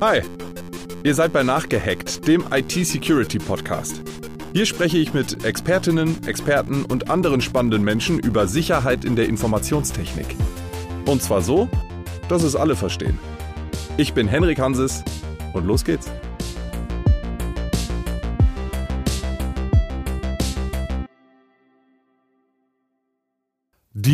[0.00, 0.22] Hi,
[1.04, 4.02] ihr seid bei Nachgehackt, dem IT-Security-Podcast.
[4.52, 10.26] Hier spreche ich mit Expertinnen, Experten und anderen spannenden Menschen über Sicherheit in der Informationstechnik.
[11.06, 11.68] Und zwar so,
[12.28, 13.18] dass es alle verstehen.
[13.96, 15.04] Ich bin Henrik Hanses
[15.52, 16.10] und los geht's.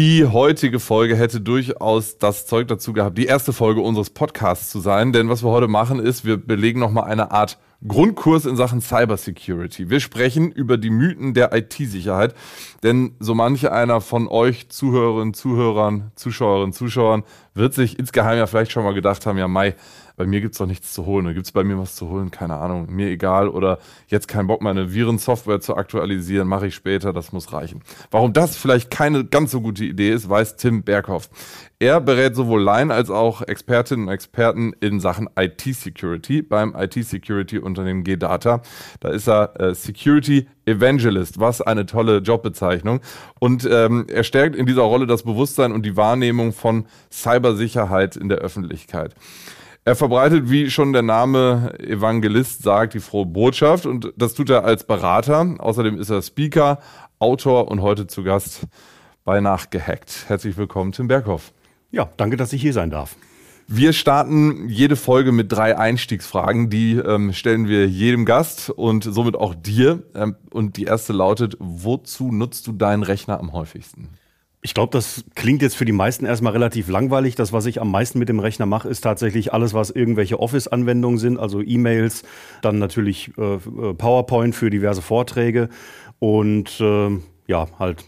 [0.01, 4.81] Die heutige Folge hätte durchaus das Zeug dazu gehabt, die erste Folge unseres Podcasts zu
[4.81, 5.13] sein.
[5.13, 9.91] Denn was wir heute machen ist, wir belegen nochmal eine Art Grundkurs in Sachen Cybersecurity.
[9.91, 12.35] Wir sprechen über die Mythen der IT-Sicherheit.
[12.83, 17.23] Denn so manche einer von euch Zuhörerinnen, Zuhörern, Zuschauerinnen, Zuschauern
[17.53, 19.75] wird sich insgeheim ja vielleicht schon mal gedacht haben, ja Mai,
[20.21, 21.33] bei mir gibt's doch nichts zu holen.
[21.33, 22.31] Gibt es bei mir was zu holen?
[22.31, 22.89] Keine Ahnung.
[22.91, 23.49] Mir egal.
[23.49, 23.79] Oder
[24.09, 26.47] jetzt kein Bock, meine Virensoftware zu aktualisieren.
[26.47, 27.15] Mache ich später.
[27.15, 27.81] Das muss reichen.
[28.11, 31.31] Warum das vielleicht keine ganz so gute Idee ist, weiß Tim Berghoff.
[31.79, 38.61] Er berät sowohl Laien als auch Expertinnen und Experten in Sachen IT-Security beim IT-Security-Unternehmen G-Data.
[39.01, 41.41] Da ist er äh, Security Evangelist.
[41.41, 43.01] Was eine tolle Jobbezeichnung.
[43.39, 48.29] Und ähm, er stärkt in dieser Rolle das Bewusstsein und die Wahrnehmung von Cybersicherheit in
[48.29, 49.15] der Öffentlichkeit.
[49.87, 54.65] Er verbreitet, wie schon der Name Evangelist sagt, die frohe Botschaft und das tut er
[54.65, 55.55] als Berater.
[55.59, 56.81] Außerdem ist er Speaker,
[57.19, 58.67] Autor und heute zu Gast
[59.25, 60.27] bei Nachgehackt.
[60.29, 61.53] Herzlich willkommen, Tim Berghoff.
[61.91, 63.17] Ja, danke, dass ich hier sein darf.
[63.69, 69.35] Wir starten jede Folge mit drei Einstiegsfragen, die ähm, stellen wir jedem Gast und somit
[69.35, 70.03] auch dir.
[70.15, 74.11] Ähm, und die erste lautet, wozu nutzt du deinen Rechner am häufigsten?
[74.63, 77.35] Ich glaube, das klingt jetzt für die meisten erstmal relativ langweilig.
[77.35, 81.19] Das, was ich am meisten mit dem Rechner mache, ist tatsächlich alles, was irgendwelche Office-Anwendungen
[81.19, 82.25] sind, also E-Mails,
[82.61, 83.59] dann natürlich äh, äh,
[83.95, 85.71] PowerPoint für diverse Vorträge
[86.19, 87.09] und äh,
[87.47, 88.05] ja, halt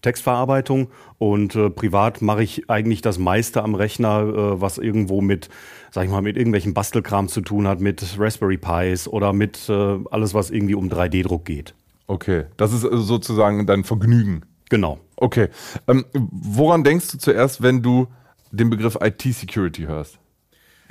[0.00, 0.88] Textverarbeitung.
[1.18, 5.50] Und äh, privat mache ich eigentlich das meiste am Rechner, äh, was irgendwo mit,
[5.90, 9.98] sag ich mal, mit irgendwelchen Bastelkram zu tun hat, mit Raspberry Pis oder mit äh,
[10.10, 11.74] alles, was irgendwie um 3D-Druck geht.
[12.06, 14.42] Okay, das ist sozusagen dein Vergnügen.
[14.70, 15.00] Genau.
[15.16, 15.48] Okay.
[15.88, 18.08] Ähm, woran denkst du zuerst, wenn du
[18.50, 20.18] den Begriff IT-Security hörst?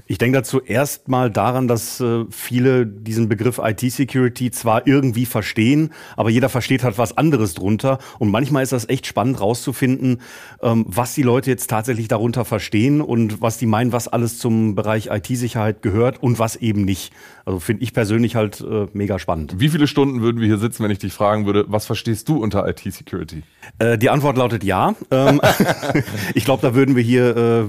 [0.08, 5.92] Ich denke da zuerst mal daran, dass äh, viele diesen Begriff IT-Security zwar irgendwie verstehen,
[6.16, 7.98] aber jeder versteht halt was anderes drunter.
[8.20, 10.22] Und manchmal ist das echt spannend rauszufinden,
[10.62, 14.76] ähm, was die Leute jetzt tatsächlich darunter verstehen und was die meinen, was alles zum
[14.76, 17.12] Bereich IT-Sicherheit gehört und was eben nicht.
[17.44, 19.56] Also finde ich persönlich halt äh, mega spannend.
[19.60, 22.38] Wie viele Stunden würden wir hier sitzen, wenn ich dich fragen würde, was verstehst du
[22.38, 23.42] unter IT-Security?
[23.80, 24.94] Äh, die Antwort lautet ja.
[25.10, 25.42] Ähm,
[26.36, 27.68] ich glaube, da würden wir hier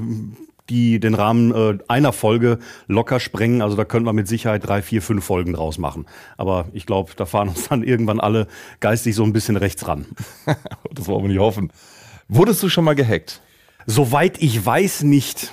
[0.68, 3.62] die den Rahmen äh, einer Folge locker sprengen.
[3.62, 6.06] Also da könnte man mit Sicherheit drei, vier, fünf Folgen draus machen.
[6.36, 8.46] Aber ich glaube, da fahren uns dann irgendwann alle
[8.80, 10.06] geistig so ein bisschen rechts ran.
[10.92, 11.72] das wollen wir nicht hoffen.
[12.28, 13.40] Wurdest du schon mal gehackt?
[13.86, 15.52] Soweit ich weiß, nicht.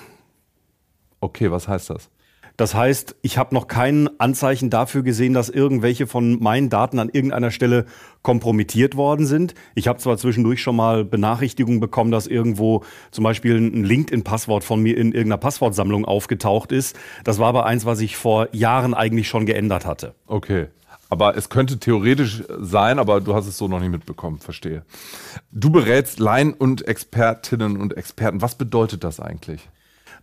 [1.20, 2.10] Okay, was heißt das?
[2.56, 7.10] Das heißt, ich habe noch kein Anzeichen dafür gesehen, dass irgendwelche von meinen Daten an
[7.10, 7.86] irgendeiner Stelle
[8.22, 9.56] kompromittiert worden sind.
[9.74, 14.82] Ich habe zwar zwischendurch schon mal Benachrichtigungen bekommen, dass irgendwo zum Beispiel ein LinkedIn-Passwort von
[14.82, 16.96] mir in irgendeiner Passwortsammlung aufgetaucht ist.
[17.24, 20.14] Das war aber eins, was ich vor Jahren eigentlich schon geändert hatte.
[20.28, 20.68] Okay.
[21.10, 24.84] Aber es könnte theoretisch sein, aber du hast es so noch nicht mitbekommen, verstehe.
[25.52, 28.42] Du berätst Laien und Expertinnen und Experten.
[28.42, 29.70] Was bedeutet das eigentlich?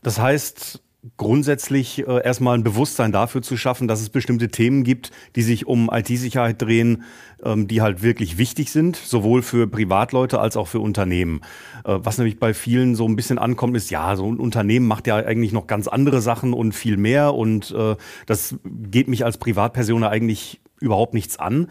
[0.03, 0.81] Das heißt,
[1.17, 5.67] grundsätzlich äh, erstmal ein Bewusstsein dafür zu schaffen, dass es bestimmte Themen gibt, die sich
[5.67, 7.05] um IT-Sicherheit drehen,
[7.43, 11.41] ähm, die halt wirklich wichtig sind, sowohl für Privatleute als auch für Unternehmen.
[11.85, 15.07] Äh, was nämlich bei vielen so ein bisschen ankommt, ist, ja, so ein Unternehmen macht
[15.07, 17.97] ja eigentlich noch ganz andere Sachen und viel mehr und äh,
[18.27, 21.69] das geht mich als Privatperson eigentlich überhaupt nichts an.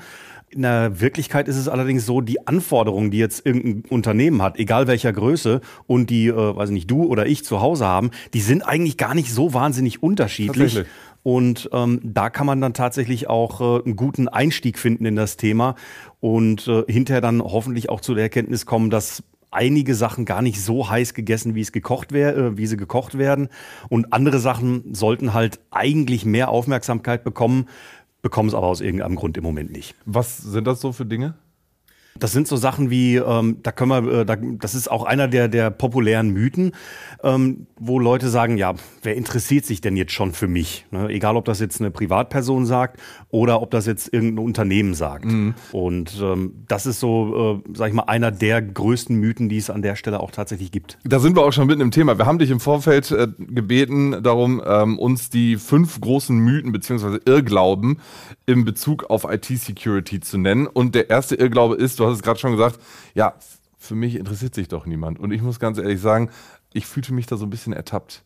[0.52, 4.88] In der Wirklichkeit ist es allerdings so, die Anforderungen, die jetzt irgendein Unternehmen hat, egal
[4.88, 8.64] welcher Größe, und die, äh, weiß nicht, du oder ich zu Hause haben, die sind
[8.64, 10.84] eigentlich gar nicht so wahnsinnig unterschiedlich.
[11.22, 15.38] Und ähm, da kann man dann tatsächlich auch äh, einen guten Einstieg finden in das
[15.38, 15.76] Thema
[16.20, 19.22] und äh, hinterher dann hoffentlich auch zu der Erkenntnis kommen, dass
[19.52, 23.18] einige Sachen gar nicht so heiß gegessen, wie es gekocht wär, äh, wie sie gekocht
[23.18, 23.50] werden.
[23.90, 27.68] Und andere Sachen sollten halt eigentlich mehr Aufmerksamkeit bekommen,
[28.22, 29.96] bekommen es aber aus irgendeinem Grund im Moment nicht.
[30.06, 31.36] Was sind das so für Dinge?
[32.20, 35.28] Das sind so Sachen wie, ähm, da können wir, äh, da, das ist auch einer
[35.28, 36.74] der, der populären Mythen,
[37.24, 40.86] ähm, wo Leute sagen, ja, wer interessiert sich denn jetzt schon für mich?
[40.92, 41.10] Ne?
[41.10, 43.00] Egal, ob das jetzt eine Privatperson sagt
[43.30, 45.26] oder ob das jetzt irgendein Unternehmen sagt.
[45.26, 45.54] Mhm.
[45.72, 49.70] Und ähm, das ist so, äh, sag ich mal, einer der größten Mythen, die es
[49.70, 50.98] an der Stelle auch tatsächlich gibt.
[51.04, 52.18] Da sind wir auch schon mitten im Thema.
[52.18, 57.20] Wir haben dich im Vorfeld äh, gebeten, darum, ähm, uns die fünf großen Mythen bzw.
[57.26, 58.00] Irrglauben
[58.46, 60.68] im Bezug auf IT-Security zu nennen.
[60.68, 62.80] Und der erste Irrglaube ist, du hast es gerade schon gesagt,
[63.14, 63.36] ja,
[63.78, 65.20] für mich interessiert sich doch niemand.
[65.20, 66.30] Und ich muss ganz ehrlich sagen,
[66.74, 68.24] ich fühlte mich da so ein bisschen ertappt.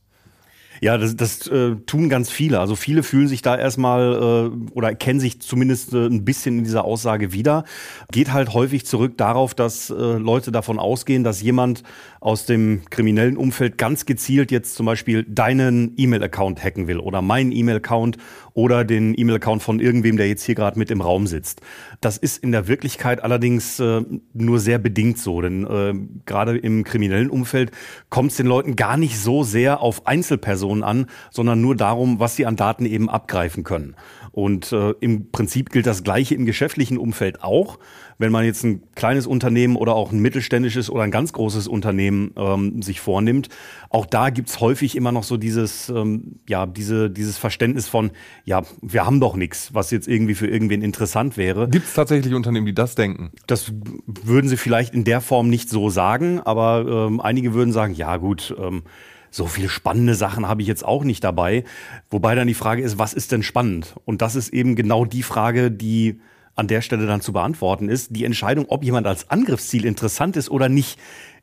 [0.84, 2.60] Ja, das, das äh, tun ganz viele.
[2.60, 6.66] Also viele fühlen sich da erstmal äh, oder erkennen sich zumindest äh, ein bisschen in
[6.66, 7.64] dieser Aussage wieder.
[8.12, 11.84] Geht halt häufig zurück darauf, dass äh, Leute davon ausgehen, dass jemand
[12.20, 17.54] aus dem kriminellen Umfeld ganz gezielt jetzt zum Beispiel deinen E-Mail-Account hacken will oder meinen
[17.54, 18.18] E-Mail-Account
[18.54, 21.62] oder den E-Mail-Account von irgendwem, der jetzt hier gerade mit im Raum sitzt.
[22.02, 24.02] Das ist in der Wirklichkeit allerdings äh,
[24.34, 25.94] nur sehr bedingt so, denn äh,
[26.26, 27.72] gerade im kriminellen Umfeld
[28.10, 32.36] kommt es den Leuten gar nicht so sehr auf Einzelpersonen an, sondern nur darum, was
[32.36, 33.96] sie an Daten eben abgreifen können.
[34.32, 37.78] Und äh, im Prinzip gilt das Gleiche im geschäftlichen Umfeld auch
[38.18, 42.32] wenn man jetzt ein kleines Unternehmen oder auch ein mittelständisches oder ein ganz großes Unternehmen
[42.38, 43.50] ähm, sich vornimmt,
[43.90, 48.12] auch da gibt's häufig immer noch so dieses, ähm, ja, diese, dieses Verständnis von,
[48.46, 51.70] ja, wir haben doch nichts, was jetzt irgendwie für irgendwen interessant wäre.
[51.70, 53.32] Gibt es tatsächlich Unternehmen, die das denken?
[53.48, 53.74] Das
[54.06, 58.18] würden sie vielleicht in der Form nicht so sagen, aber ähm, einige würden sagen, ja
[58.18, 58.84] gut, ähm,
[59.34, 61.64] so viele spannende Sachen habe ich jetzt auch nicht dabei.
[62.10, 63.96] Wobei dann die Frage ist, was ist denn spannend?
[64.06, 66.20] Und das ist eben genau die Frage, die
[66.56, 68.16] an der Stelle dann zu beantworten ist.
[68.16, 71.00] Die Entscheidung, ob jemand als Angriffsziel interessant ist oder nicht,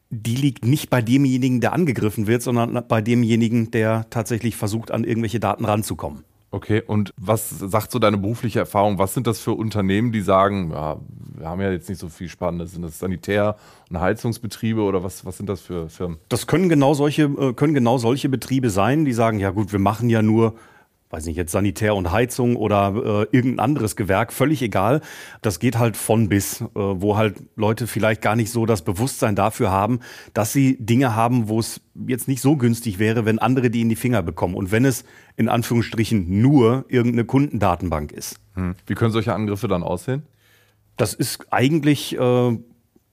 [0.08, 5.04] die liegt nicht bei demjenigen, der angegriffen wird, sondern bei demjenigen, der tatsächlich versucht, an
[5.04, 6.24] irgendwelche Daten ranzukommen.
[6.52, 8.98] Okay, und was sagt so deine berufliche Erfahrung?
[8.98, 10.96] Was sind das für Unternehmen, die sagen, ja,
[11.36, 12.72] wir haben ja jetzt nicht so viel Spannendes?
[12.72, 13.56] Sind das Sanitär-
[13.88, 16.18] und Heizungsbetriebe oder was, was sind das für Firmen?
[16.28, 19.78] Das können genau solche, äh, können genau solche Betriebe sein, die sagen, ja gut, wir
[19.78, 20.54] machen ja nur
[21.10, 25.00] weiß nicht, jetzt Sanitär und Heizung oder äh, irgendein anderes Gewerk, völlig egal.
[25.42, 29.34] Das geht halt von bis, äh, wo halt Leute vielleicht gar nicht so das Bewusstsein
[29.34, 30.00] dafür haben,
[30.34, 33.88] dass sie Dinge haben, wo es jetzt nicht so günstig wäre, wenn andere die in
[33.88, 34.54] die Finger bekommen.
[34.54, 35.04] Und wenn es
[35.36, 38.36] in Anführungsstrichen nur irgendeine Kundendatenbank ist.
[38.54, 38.76] Hm.
[38.86, 40.22] Wie können solche Angriffe dann aussehen?
[40.96, 42.58] Das ist eigentlich äh,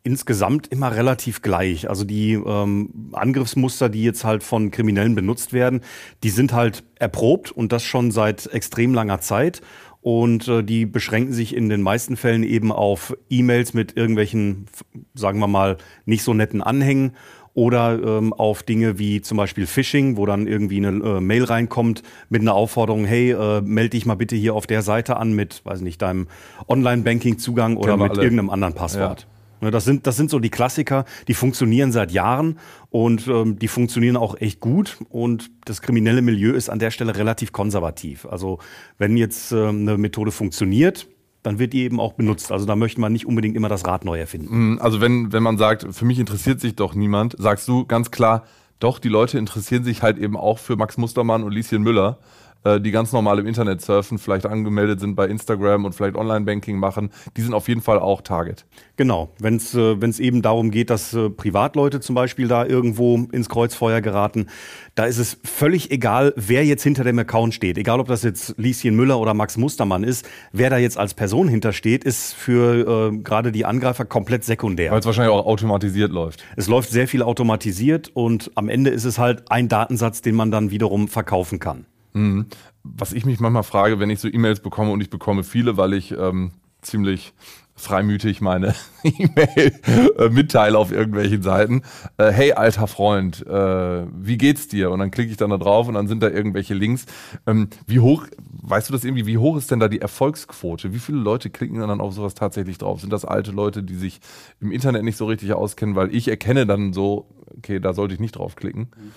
[0.08, 1.90] insgesamt immer relativ gleich.
[1.90, 5.82] Also die ähm, Angriffsmuster, die jetzt halt von Kriminellen benutzt werden,
[6.24, 9.62] die sind halt erprobt und das schon seit extrem langer Zeit.
[10.00, 14.68] Und äh, die beschränken sich in den meisten Fällen eben auf E-Mails mit irgendwelchen,
[15.14, 15.76] sagen wir mal,
[16.06, 17.12] nicht so netten Anhängen
[17.54, 22.02] oder ähm, auf Dinge wie zum Beispiel Phishing, wo dann irgendwie eine äh, Mail reinkommt
[22.30, 25.66] mit einer Aufforderung, hey, äh, melde dich mal bitte hier auf der Seite an mit,
[25.66, 26.28] weiß nicht, deinem
[26.70, 28.22] Online-Banking-Zugang oder mit alle.
[28.22, 29.22] irgendeinem anderen Passwort.
[29.22, 29.37] Ja.
[29.62, 32.60] Ne, das sind, das sind so die Klassiker, die funktionieren seit Jahren
[32.90, 34.98] und ähm, die funktionieren auch echt gut.
[35.10, 38.26] Und das kriminelle Milieu ist an der Stelle relativ konservativ.
[38.26, 38.60] Also
[38.98, 41.08] wenn jetzt ähm, eine Methode funktioniert,
[41.44, 42.52] dann wird die eben auch benutzt.
[42.52, 44.74] Also da möchte man nicht unbedingt immer das Rad neu erfinden.
[44.74, 48.12] Mm, also wenn, wenn man sagt, für mich interessiert sich doch niemand, sagst du ganz
[48.12, 48.44] klar,
[48.80, 52.20] doch, die Leute interessieren sich halt eben auch für Max Mustermann und Lieschen Müller.
[52.68, 56.78] Äh, die ganz normal im Internet surfen, vielleicht angemeldet sind bei Instagram und vielleicht Online-Banking
[56.78, 58.66] machen, die sind auf jeden Fall auch Target.
[58.98, 63.50] Genau, wenn es äh, eben darum geht, dass äh, Privatleute zum Beispiel da irgendwo ins
[63.50, 64.48] Kreuzfeuer geraten,
[64.96, 67.78] da ist es völlig egal, wer jetzt hinter dem Account steht.
[67.78, 71.48] Egal, ob das jetzt Lieschen Müller oder Max Mustermann ist, wer da jetzt als Person
[71.48, 74.92] hintersteht, ist für äh, gerade die Angreifer komplett sekundär.
[74.92, 76.44] Weil es wahrscheinlich auch automatisiert läuft.
[76.56, 80.52] Es läuft sehr viel automatisiert und am Ende ist es halt ein Datensatz, den man
[80.52, 81.86] dann wiederum verkaufen kann.
[82.14, 82.46] Mhm.
[82.84, 85.94] Was ich mich manchmal frage, wenn ich so E-Mails bekomme und ich bekomme viele, weil
[85.94, 86.52] ich ähm,
[86.82, 87.34] ziemlich
[87.78, 88.74] freimütig meine
[89.04, 89.80] E-Mail
[90.18, 91.84] äh, mitteile auf irgendwelchen Seiten.
[92.18, 94.90] Äh, hey, alter Freund, äh, wie geht's dir?
[94.90, 97.06] Und dann klicke ich dann da drauf und dann sind da irgendwelche Links.
[97.46, 98.26] Ähm, wie hoch,
[98.64, 100.92] weißt du das irgendwie, wie hoch ist denn da die Erfolgsquote?
[100.94, 103.00] Wie viele Leute klicken dann auf sowas tatsächlich drauf?
[103.00, 104.20] Sind das alte Leute, die sich
[104.60, 105.96] im Internet nicht so richtig auskennen?
[105.96, 107.28] Weil ich erkenne dann so,
[107.58, 108.90] okay, da sollte ich nicht draufklicken.
[108.98, 109.12] Mhm.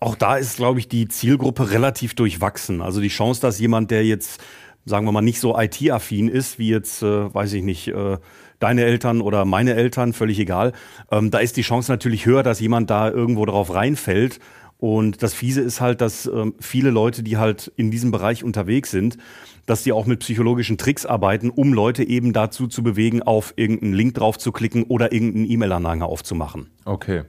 [0.00, 2.82] Auch da ist, glaube ich, die Zielgruppe relativ durchwachsen.
[2.82, 4.40] Also die Chance, dass jemand, der jetzt,
[4.84, 8.18] sagen wir mal, nicht so IT-affin ist, wie jetzt, äh, weiß ich nicht, äh,
[8.58, 10.72] deine Eltern oder meine Eltern, völlig egal,
[11.10, 14.38] ähm, da ist die Chance natürlich höher, dass jemand da irgendwo drauf reinfällt.
[14.78, 18.90] Und das Fiese ist halt, dass ähm, viele Leute, die halt in diesem Bereich unterwegs
[18.90, 19.16] sind,
[19.64, 23.94] dass die auch mit psychologischen Tricks arbeiten, um Leute eben dazu zu bewegen, auf irgendeinen
[23.94, 26.68] Link drauf zu klicken oder irgendeinen E-Mail-Anhänger aufzumachen.
[26.84, 27.22] Okay.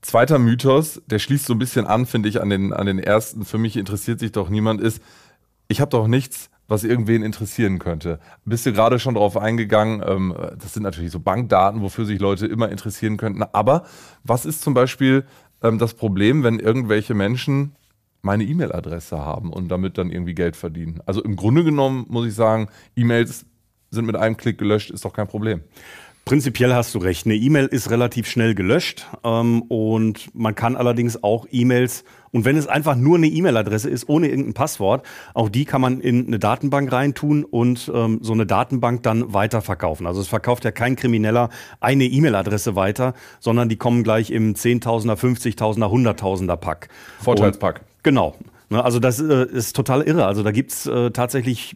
[0.00, 3.44] Zweiter Mythos, der schließt so ein bisschen an, finde ich, an den, an den ersten.
[3.44, 5.02] Für mich interessiert sich doch niemand, ist,
[5.66, 8.20] ich habe doch nichts, was irgendwen interessieren könnte.
[8.44, 12.46] Bist du gerade schon darauf eingegangen, ähm, das sind natürlich so Bankdaten, wofür sich Leute
[12.46, 13.42] immer interessieren könnten.
[13.42, 13.84] Aber
[14.22, 15.24] was ist zum Beispiel
[15.62, 17.74] ähm, das Problem, wenn irgendwelche Menschen
[18.22, 21.00] meine E-Mail-Adresse haben und damit dann irgendwie Geld verdienen?
[21.06, 23.46] Also im Grunde genommen muss ich sagen, E-Mails
[23.90, 25.62] sind mit einem Klick gelöscht, ist doch kein Problem.
[26.28, 27.26] Prinzipiell hast du recht.
[27.26, 32.56] Eine E-Mail ist relativ schnell gelöscht ähm, und man kann allerdings auch E-Mails, und wenn
[32.56, 36.38] es einfach nur eine E-Mail-Adresse ist, ohne irgendein Passwort, auch die kann man in eine
[36.38, 40.06] Datenbank reintun und ähm, so eine Datenbank dann weiterverkaufen.
[40.06, 41.48] Also es verkauft ja kein Krimineller
[41.80, 46.88] eine E-Mail-Adresse weiter, sondern die kommen gleich im Zehntausender, Fünfzigtausender, Hunderttausender Pack.
[47.20, 47.80] Vorteilspack.
[47.80, 48.34] Und Genau.
[48.70, 50.26] Ne, also das äh, ist total irre.
[50.26, 51.74] Also da gibt's äh, tatsächlich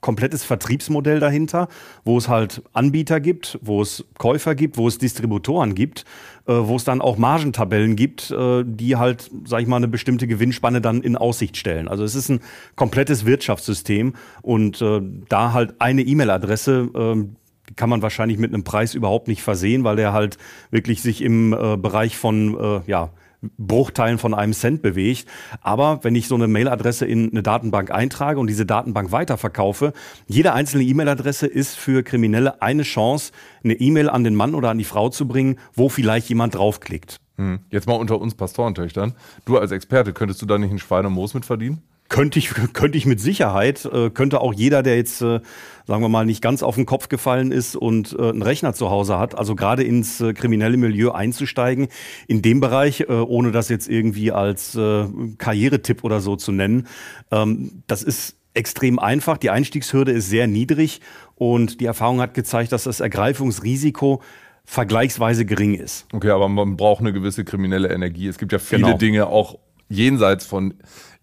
[0.00, 1.68] komplettes Vertriebsmodell dahinter,
[2.04, 6.04] wo es halt Anbieter gibt, wo es Käufer gibt, wo es Distributoren gibt,
[6.46, 10.26] äh, wo es dann auch Margentabellen gibt, äh, die halt, sag ich mal, eine bestimmte
[10.26, 11.88] Gewinnspanne dann in Aussicht stellen.
[11.88, 12.40] Also es ist ein
[12.76, 17.36] komplettes Wirtschaftssystem und äh, da halt eine E-Mail-Adresse, ähm,
[17.76, 20.38] kann man wahrscheinlich mit einem Preis überhaupt nicht versehen, weil der halt
[20.70, 23.10] wirklich sich im äh, Bereich von äh, ja,
[23.42, 25.26] Bruchteilen von einem Cent bewegt.
[25.60, 29.92] Aber wenn ich so eine Mailadresse in eine Datenbank eintrage und diese Datenbank weiterverkaufe,
[30.26, 33.32] jede einzelne E-Mail-Adresse ist für Kriminelle eine Chance,
[33.64, 37.20] eine E-Mail an den Mann oder an die Frau zu bringen, wo vielleicht jemand draufklickt.
[37.36, 37.60] Hm.
[37.70, 39.14] Jetzt mal unter uns Pastorentöchtern.
[39.46, 41.82] Du als Experte, könntest du da nicht ein Schwein und Moos mit verdienen?
[42.10, 45.40] Könnte ich, könnte ich mit Sicherheit, äh, könnte auch jeder, der jetzt, äh,
[45.86, 48.90] sagen wir mal, nicht ganz auf den Kopf gefallen ist und äh, einen Rechner zu
[48.90, 51.88] Hause hat, also gerade ins äh, kriminelle Milieu einzusteigen,
[52.26, 55.06] in dem Bereich, äh, ohne das jetzt irgendwie als äh,
[55.38, 56.88] Karrieretipp oder so zu nennen,
[57.30, 59.38] ähm, das ist extrem einfach.
[59.38, 61.00] Die Einstiegshürde ist sehr niedrig
[61.36, 64.20] und die Erfahrung hat gezeigt, dass das Ergreifungsrisiko
[64.64, 66.06] vergleichsweise gering ist.
[66.12, 68.26] Okay, aber man braucht eine gewisse kriminelle Energie.
[68.26, 68.98] Es gibt ja viele Genau.
[68.98, 70.74] Dinge auch jenseits von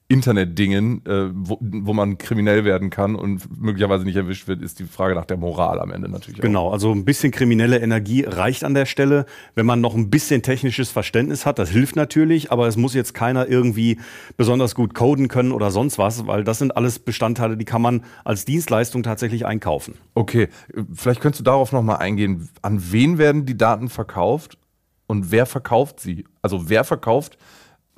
[0.09, 4.85] Internetdingen, äh, wo, wo man kriminell werden kann und möglicherweise nicht erwischt wird, ist die
[4.85, 6.39] Frage nach der Moral am Ende natürlich.
[6.39, 9.25] Genau, also ein bisschen kriminelle Energie reicht an der Stelle.
[9.53, 13.13] Wenn man noch ein bisschen technisches Verständnis hat, das hilft natürlich, aber es muss jetzt
[13.13, 13.99] keiner irgendwie
[14.37, 18.05] besonders gut coden können oder sonst was, weil das sind alles Bestandteile, die kann man
[18.23, 19.95] als Dienstleistung tatsächlich einkaufen.
[20.15, 20.21] Auch.
[20.21, 20.47] Okay,
[20.93, 22.47] vielleicht könntest du darauf nochmal eingehen.
[22.61, 24.57] An wen werden die Daten verkauft
[25.05, 26.25] und wer verkauft sie?
[26.41, 27.37] Also wer verkauft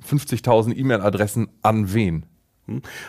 [0.04, 2.26] 50.000 E-Mail-Adressen an wen?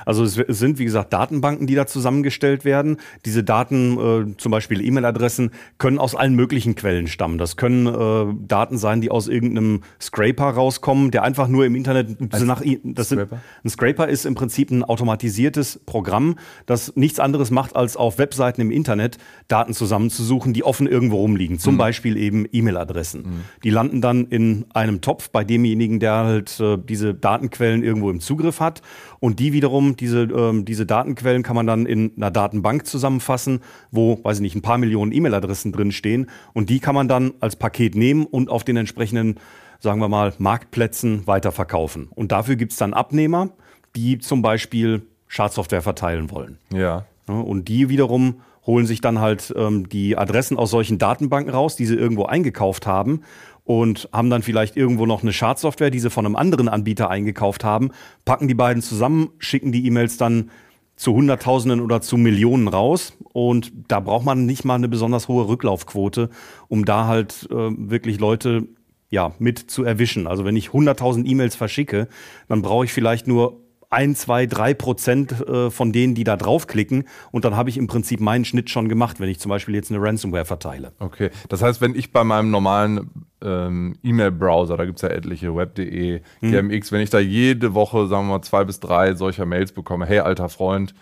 [0.07, 2.99] Also es sind, wie gesagt, Datenbanken, die da zusammengestellt werden.
[3.25, 7.39] Diese Daten, äh, zum Beispiel E-Mail-Adressen, können aus allen möglichen Quellen stammen.
[7.39, 12.17] Das können äh, Daten sein, die aus irgendeinem Scraper rauskommen, der einfach nur im Internet
[12.33, 13.41] so nach das sind, Scraper?
[13.65, 16.37] ein Scraper ist im Prinzip ein automatisiertes Programm,
[16.67, 21.59] das nichts anderes macht, als auf Webseiten im Internet Daten zusammenzusuchen, die offen irgendwo rumliegen.
[21.59, 23.45] Zum Beispiel eben E-Mail-Adressen.
[23.65, 28.21] Die landen dann in einem Topf bei demjenigen, der halt äh, diese Datenquellen irgendwo im
[28.21, 28.83] Zugriff hat.
[29.21, 33.61] Und die wiederum, diese, ähm, diese Datenquellen kann man dann in einer Datenbank zusammenfassen,
[33.91, 36.31] wo, weiß ich nicht, ein paar Millionen E-Mail-Adressen drinstehen.
[36.55, 39.37] Und die kann man dann als Paket nehmen und auf den entsprechenden,
[39.79, 42.09] sagen wir mal, Marktplätzen weiterverkaufen.
[42.15, 43.51] Und dafür gibt's dann Abnehmer,
[43.95, 46.59] die zum Beispiel Schadsoftware verteilen wollen.
[46.73, 47.05] Ja.
[47.29, 51.77] Ja, Und die wiederum holen sich dann halt ähm, die Adressen aus solchen Datenbanken raus,
[51.77, 53.23] die sie irgendwo eingekauft haben
[53.71, 57.63] und haben dann vielleicht irgendwo noch eine Schadsoftware, die sie von einem anderen Anbieter eingekauft
[57.63, 57.93] haben,
[58.25, 60.51] packen die beiden zusammen, schicken die E-Mails dann
[60.97, 63.17] zu Hunderttausenden oder zu Millionen raus.
[63.33, 66.31] Und da braucht man nicht mal eine besonders hohe Rücklaufquote,
[66.67, 68.67] um da halt äh, wirklich Leute
[69.09, 70.27] ja, mit zu erwischen.
[70.27, 72.09] Also wenn ich 100.000 E-Mails verschicke,
[72.49, 77.05] dann brauche ich vielleicht nur ein, zwei, drei Prozent äh, von denen, die da draufklicken.
[77.33, 79.91] Und dann habe ich im Prinzip meinen Schnitt schon gemacht, wenn ich zum Beispiel jetzt
[79.91, 80.93] eine Ransomware verteile.
[81.01, 83.11] Okay, das heißt, wenn ich bei meinem normalen
[83.43, 88.39] ähm, E-Mail-Browser, da gibt's ja etliche, web.de, GMX, wenn ich da jede Woche, sagen wir
[88.39, 90.95] mal, zwei bis drei solcher Mails bekomme, hey alter Freund,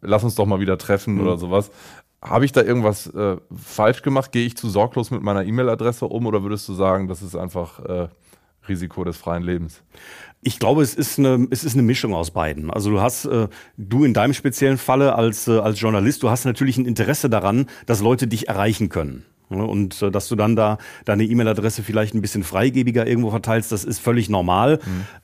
[0.00, 1.70] lass uns doch mal wieder treffen oder sowas,
[2.22, 4.32] habe ich da irgendwas äh, falsch gemacht?
[4.32, 7.80] Gehe ich zu sorglos mit meiner E-Mail-Adresse um oder würdest du sagen, das ist einfach
[7.80, 8.08] äh,
[8.68, 9.82] Risiko des freien Lebens?
[10.46, 12.70] Ich glaube, es ist eine, es ist eine Mischung aus beiden.
[12.70, 16.44] Also du hast, äh, du in deinem speziellen Falle als, äh, als Journalist, du hast
[16.44, 19.24] natürlich ein Interesse daran, dass Leute dich erreichen können.
[19.48, 23.70] Ja, Und äh, dass du dann da deine E-Mail-Adresse vielleicht ein bisschen freigebiger irgendwo verteilst,
[23.70, 24.80] das ist völlig normal.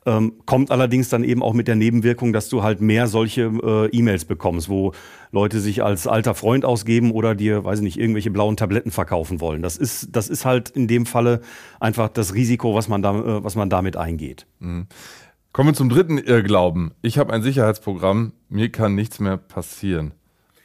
[0.07, 3.89] Ähm, kommt allerdings dann eben auch mit der Nebenwirkung, dass du halt mehr solche äh,
[3.89, 4.93] E-Mails bekommst, wo
[5.33, 9.41] Leute sich als alter Freund ausgeben oder dir, weiß ich nicht, irgendwelche blauen Tabletten verkaufen
[9.41, 9.63] wollen.
[9.63, 11.41] Das ist, das ist halt in dem Falle
[11.81, 14.47] einfach das Risiko, was man, da, äh, was man damit eingeht.
[14.61, 16.93] Kommen wir zum dritten Irrglauben.
[17.03, 20.15] Ich habe ein Sicherheitsprogramm, mir kann nichts mehr passieren.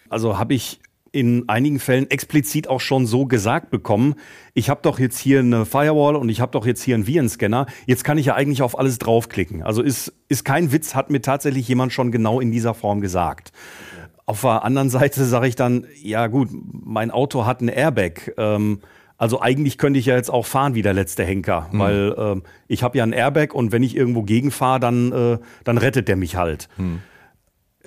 [0.09, 0.79] Also habe ich
[1.17, 4.13] in einigen Fällen explizit auch schon so gesagt bekommen,
[4.53, 7.65] ich habe doch jetzt hier eine Firewall und ich habe doch jetzt hier einen Virenscanner,
[7.87, 9.63] jetzt kann ich ja eigentlich auf alles draufklicken.
[9.63, 13.51] Also ist, ist kein Witz, hat mir tatsächlich jemand schon genau in dieser Form gesagt.
[14.27, 18.33] Auf der anderen Seite sage ich dann, ja gut, mein Auto hat ein Airbag.
[18.37, 18.81] Ähm,
[19.17, 22.83] also eigentlich könnte ich ja jetzt auch fahren wie der letzte Henker, weil ähm, ich
[22.83, 26.35] habe ja ein Airbag und wenn ich irgendwo gegenfahre, dann, äh, dann rettet der mich
[26.35, 26.69] halt.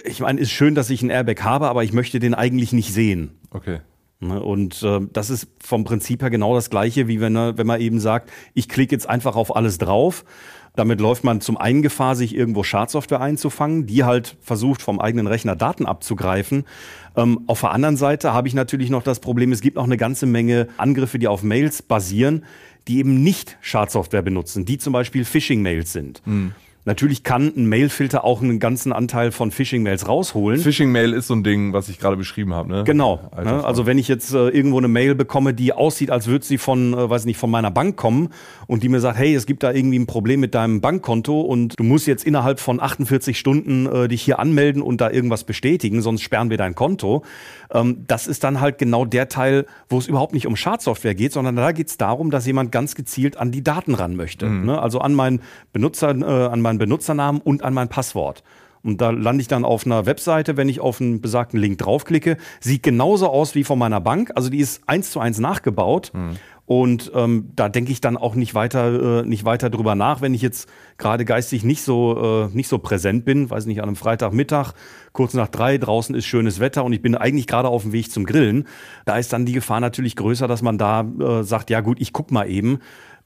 [0.04, 2.92] Ich meine, ist schön, dass ich ein Airbag habe, aber ich möchte den eigentlich nicht
[2.92, 3.38] sehen.
[3.50, 3.80] Okay.
[4.20, 7.80] Ne, Und äh, das ist vom Prinzip her genau das Gleiche, wie wenn, wenn man
[7.80, 10.24] eben sagt, ich klicke jetzt einfach auf alles drauf.
[10.76, 15.26] Damit läuft man zum einen Gefahr, sich irgendwo Schadsoftware einzufangen, die halt versucht, vom eigenen
[15.26, 16.64] Rechner Daten abzugreifen.
[17.16, 19.96] Ähm, auf der anderen Seite habe ich natürlich noch das Problem, es gibt noch eine
[19.96, 22.44] ganze Menge Angriffe, die auf Mails basieren,
[22.88, 26.22] die eben nicht Schadsoftware benutzen, die zum Beispiel Phishing-Mails sind.
[26.86, 30.60] Natürlich kann ein Mailfilter auch einen ganzen Anteil von Phishing-Mails rausholen.
[30.60, 32.70] Phishing-Mail ist so ein Ding, was ich gerade beschrieben habe.
[32.70, 32.84] Ne?
[32.84, 33.30] Genau.
[33.36, 33.64] Ne?
[33.64, 36.94] Also wenn ich jetzt äh, irgendwo eine Mail bekomme, die aussieht, als würde sie von,
[36.94, 38.30] äh, weiß nicht, von meiner Bank kommen
[38.66, 41.78] und die mir sagt, hey, es gibt da irgendwie ein Problem mit deinem Bankkonto und
[41.78, 46.00] du musst jetzt innerhalb von 48 Stunden äh, dich hier anmelden und da irgendwas bestätigen,
[46.00, 47.24] sonst sperren wir dein Konto.
[47.72, 51.32] Ähm, das ist dann halt genau der Teil, wo es überhaupt nicht um Schadsoftware geht,
[51.32, 54.46] sondern da geht es darum, dass jemand ganz gezielt an die Daten ran möchte.
[54.46, 54.66] Mhm.
[54.66, 54.80] Ne?
[54.80, 55.40] Also an meinen
[55.72, 58.42] Benutzer, äh, an meinen Benutzernamen und an mein Passwort.
[58.82, 62.38] Und da lande ich dann auf einer Webseite, wenn ich auf einen besagten Link draufklicke.
[62.60, 64.32] Sieht genauso aus wie von meiner Bank.
[64.34, 66.12] Also die ist eins zu eins nachgebaut.
[66.14, 66.36] Mhm.
[66.70, 70.34] Und ähm, da denke ich dann auch nicht weiter, äh, nicht weiter drüber nach, wenn
[70.34, 73.96] ich jetzt gerade geistig nicht so, äh, nicht so präsent bin, weiß nicht, an einem
[73.96, 74.74] Freitagmittag,
[75.12, 78.12] kurz nach drei, draußen ist schönes Wetter und ich bin eigentlich gerade auf dem Weg
[78.12, 78.68] zum Grillen.
[79.04, 82.12] Da ist dann die Gefahr natürlich größer, dass man da äh, sagt, ja gut, ich
[82.12, 82.78] guck mal eben.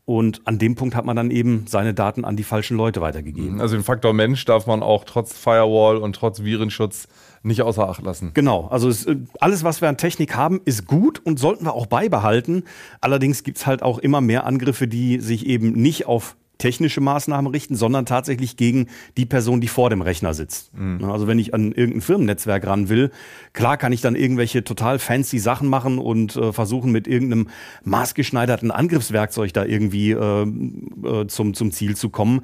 [0.07, 3.61] Und an dem Punkt hat man dann eben seine Daten an die falschen Leute weitergegeben.
[3.61, 7.09] Also den Faktor Mensch darf man auch trotz Firewall und trotz Virenschutz
[7.43, 8.33] nicht außer Acht lassen.
[8.35, 11.75] Genau, also es, äh, alles, was wir an Technik haben, ist gut und sollten wir
[11.75, 12.65] auch beibehalten.
[13.01, 17.51] Allerdings gibt es halt auch immer mehr Angriffe, die sich eben nicht auf technische Maßnahmen
[17.51, 20.73] richten, sondern tatsächlich gegen die Person, die vor dem Rechner sitzt.
[20.77, 21.05] Mhm.
[21.05, 23.11] Also wenn ich an irgendein Firmennetzwerk ran will,
[23.53, 27.49] klar kann ich dann irgendwelche total fancy Sachen machen und äh, versuchen mit irgendeinem
[27.85, 32.43] maßgeschneiderten Angriffswerkzeug da irgendwie äh, äh, zum, zum Ziel zu kommen.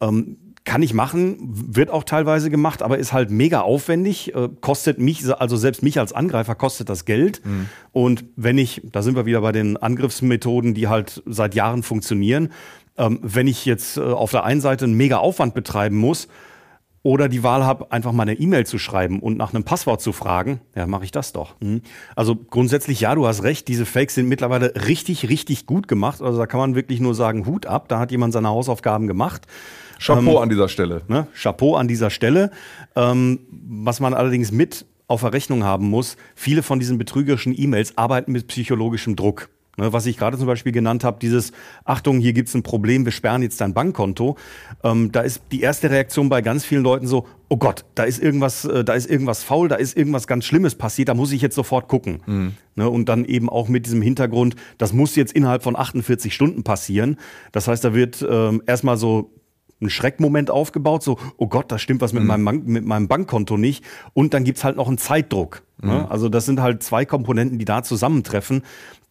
[0.00, 4.98] Ähm, kann ich machen, wird auch teilweise gemacht, aber ist halt mega aufwendig, äh, kostet
[4.98, 7.44] mich, also selbst mich als Angreifer kostet das Geld.
[7.44, 7.68] Mhm.
[7.90, 12.50] Und wenn ich, da sind wir wieder bei den Angriffsmethoden, die halt seit Jahren funktionieren,
[12.96, 16.28] ähm, wenn ich jetzt äh, auf der einen Seite einen mega Aufwand betreiben muss,
[17.04, 20.12] oder die Wahl habe, einfach mal eine E-Mail zu schreiben und nach einem Passwort zu
[20.12, 21.56] fragen, ja, mache ich das doch.
[21.60, 21.82] Mhm.
[22.14, 26.22] Also grundsätzlich, ja, du hast recht, diese Fakes sind mittlerweile richtig, richtig gut gemacht.
[26.22, 29.46] Also da kann man wirklich nur sagen, Hut ab, da hat jemand seine Hausaufgaben gemacht.
[29.98, 31.02] Chapeau ähm, an dieser Stelle.
[31.08, 31.26] Ne?
[31.34, 32.52] Chapeau an dieser Stelle.
[32.94, 37.98] Ähm, was man allerdings mit auf der Rechnung haben muss, viele von diesen betrügerischen E-Mails
[37.98, 39.48] arbeiten mit psychologischem Druck.
[39.78, 41.52] Ne, was ich gerade zum Beispiel genannt habe, dieses
[41.86, 44.36] Achtung, hier gibt es ein Problem, wir sperren jetzt dein Bankkonto.
[44.84, 48.22] Ähm, da ist die erste Reaktion bei ganz vielen Leuten so, oh Gott, da ist
[48.22, 51.40] irgendwas, äh, da ist irgendwas faul, da ist irgendwas ganz Schlimmes passiert, da muss ich
[51.40, 52.22] jetzt sofort gucken.
[52.26, 52.52] Mhm.
[52.74, 56.64] Ne, und dann eben auch mit diesem Hintergrund, das muss jetzt innerhalb von 48 Stunden
[56.64, 57.16] passieren.
[57.52, 59.30] Das heißt, da wird ähm, erstmal so
[59.82, 62.28] ein Schreckmoment aufgebaut, so, oh Gott, da stimmt was mit, mhm.
[62.28, 63.84] meinem, Bank, mit meinem Bankkonto nicht.
[64.14, 65.62] Und dann gibt's halt noch einen Zeitdruck.
[65.80, 65.92] Ne?
[65.92, 65.98] Mhm.
[65.98, 66.10] Ne?
[66.10, 68.62] Also das sind halt zwei Komponenten, die da zusammentreffen,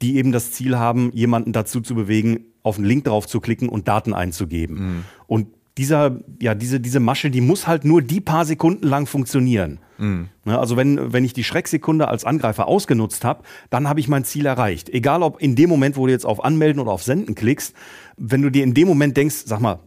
[0.01, 3.69] die eben das Ziel haben, jemanden dazu zu bewegen, auf einen Link drauf zu klicken
[3.69, 4.75] und Daten einzugeben.
[4.75, 5.03] Mhm.
[5.27, 9.79] Und dieser, ja, diese, diese Masche, die muss halt nur die paar Sekunden lang funktionieren.
[9.97, 10.27] Mhm.
[10.43, 10.59] Ne?
[10.59, 14.45] Also wenn, wenn ich die Schrecksekunde als Angreifer ausgenutzt habe, dann habe ich mein Ziel
[14.45, 14.89] erreicht.
[14.89, 17.73] Egal ob in dem Moment, wo du jetzt auf Anmelden oder auf Senden klickst,
[18.17, 19.79] wenn du dir in dem Moment denkst, sag mal,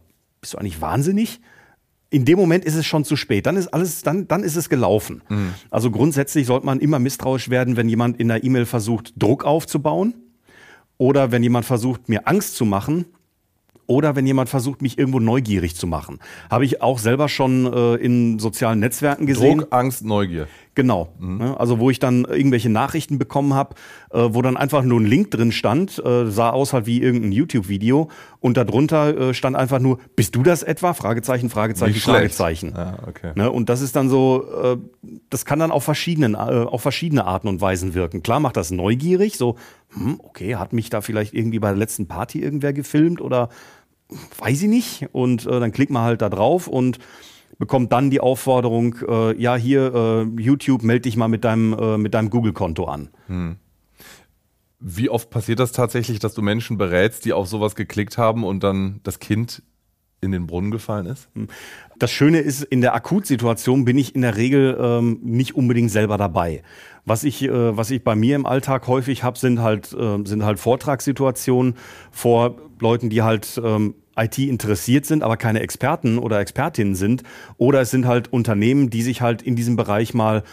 [0.45, 1.39] bist du eigentlich wahnsinnig?
[2.11, 3.47] In dem Moment ist es schon zu spät.
[3.47, 5.23] Dann ist alles, dann, dann ist es gelaufen.
[5.27, 5.55] Mhm.
[5.71, 10.13] Also grundsätzlich sollte man immer misstrauisch werden, wenn jemand in der E-Mail versucht, Druck aufzubauen
[10.99, 13.05] oder wenn jemand versucht, mir Angst zu machen
[13.87, 16.19] oder wenn jemand versucht, mich irgendwo neugierig zu machen.
[16.51, 19.61] Habe ich auch selber schon äh, in sozialen Netzwerken gesehen.
[19.61, 20.47] Druck, Angst, Neugier.
[20.75, 21.07] Genau.
[21.19, 21.55] Mhm.
[21.57, 23.75] Also wo ich dann irgendwelche Nachrichten bekommen habe,
[24.11, 27.31] äh, wo dann einfach nur ein Link drin stand, äh, sah aus halt wie irgendein
[27.31, 28.09] YouTube-Video
[28.41, 30.93] und darunter äh, stand einfach nur, bist du das etwa?
[30.93, 32.73] Fragezeichen, Fragezeichen, Fragezeichen.
[32.75, 33.31] Ja, okay.
[33.35, 33.49] Ne?
[33.49, 34.77] Und das ist dann so, äh,
[35.29, 38.21] das kann dann auf verschiedenen, äh, auf verschiedene Arten und Weisen wirken.
[38.21, 39.55] Klar macht das neugierig, so,
[39.93, 43.47] hm, okay, hat mich da vielleicht irgendwie bei der letzten Party irgendwer gefilmt oder
[44.37, 45.07] weiß ich nicht.
[45.13, 46.99] Und äh, dann klickt man halt da drauf und
[47.57, 51.97] bekommt dann die Aufforderung, äh, ja, hier, äh, YouTube, melde dich mal mit deinem, äh,
[51.97, 53.09] mit deinem Google-Konto an.
[53.27, 53.57] Hm.
[54.79, 58.63] Wie oft passiert das tatsächlich, dass du Menschen berätst, die auf sowas geklickt haben und
[58.63, 59.63] dann das Kind
[60.21, 61.29] in den Brunnen gefallen ist?
[61.33, 61.47] Hm.
[61.97, 66.17] Das Schöne ist, in der Akutsituation bin ich in der Regel ähm, nicht unbedingt selber
[66.17, 66.61] dabei.
[67.05, 70.43] Was ich, äh, was ich bei mir im Alltag häufig habe, sind halt, äh, sind
[70.43, 71.75] halt Vortragssituationen
[72.11, 77.23] vor Leuten, die halt ähm, IT interessiert sind, aber keine Experten oder Expertinnen sind.
[77.57, 80.43] Oder es sind halt Unternehmen, die sich halt in diesem Bereich mal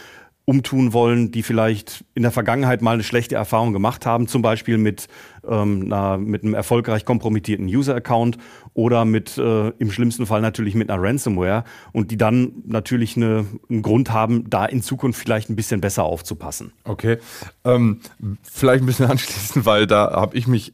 [0.45, 4.77] umtun wollen, die vielleicht in der Vergangenheit mal eine schlechte Erfahrung gemacht haben, zum Beispiel
[4.77, 5.07] mit,
[5.49, 8.39] ähm, na, mit einem erfolgreich kompromittierten User-Account
[8.75, 13.47] oder mit äh, im schlimmsten Fall natürlich mit einer Ransomware und die dann natürlich eine,
[13.71, 16.73] einen Grund haben, da in Zukunft vielleicht ein bisschen besser aufzupassen.
[16.85, 17.19] Okay,
[17.65, 18.01] ähm,
[18.43, 20.73] vielleicht ein bisschen anschließend, weil da habe ich mich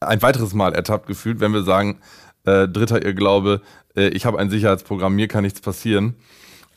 [0.00, 1.98] ein weiteres Mal ertappt gefühlt, wenn wir sagen,
[2.44, 3.60] äh, dritter Irrglaube,
[3.96, 6.14] äh, ich habe ein Sicherheitsprogramm, mir kann nichts passieren.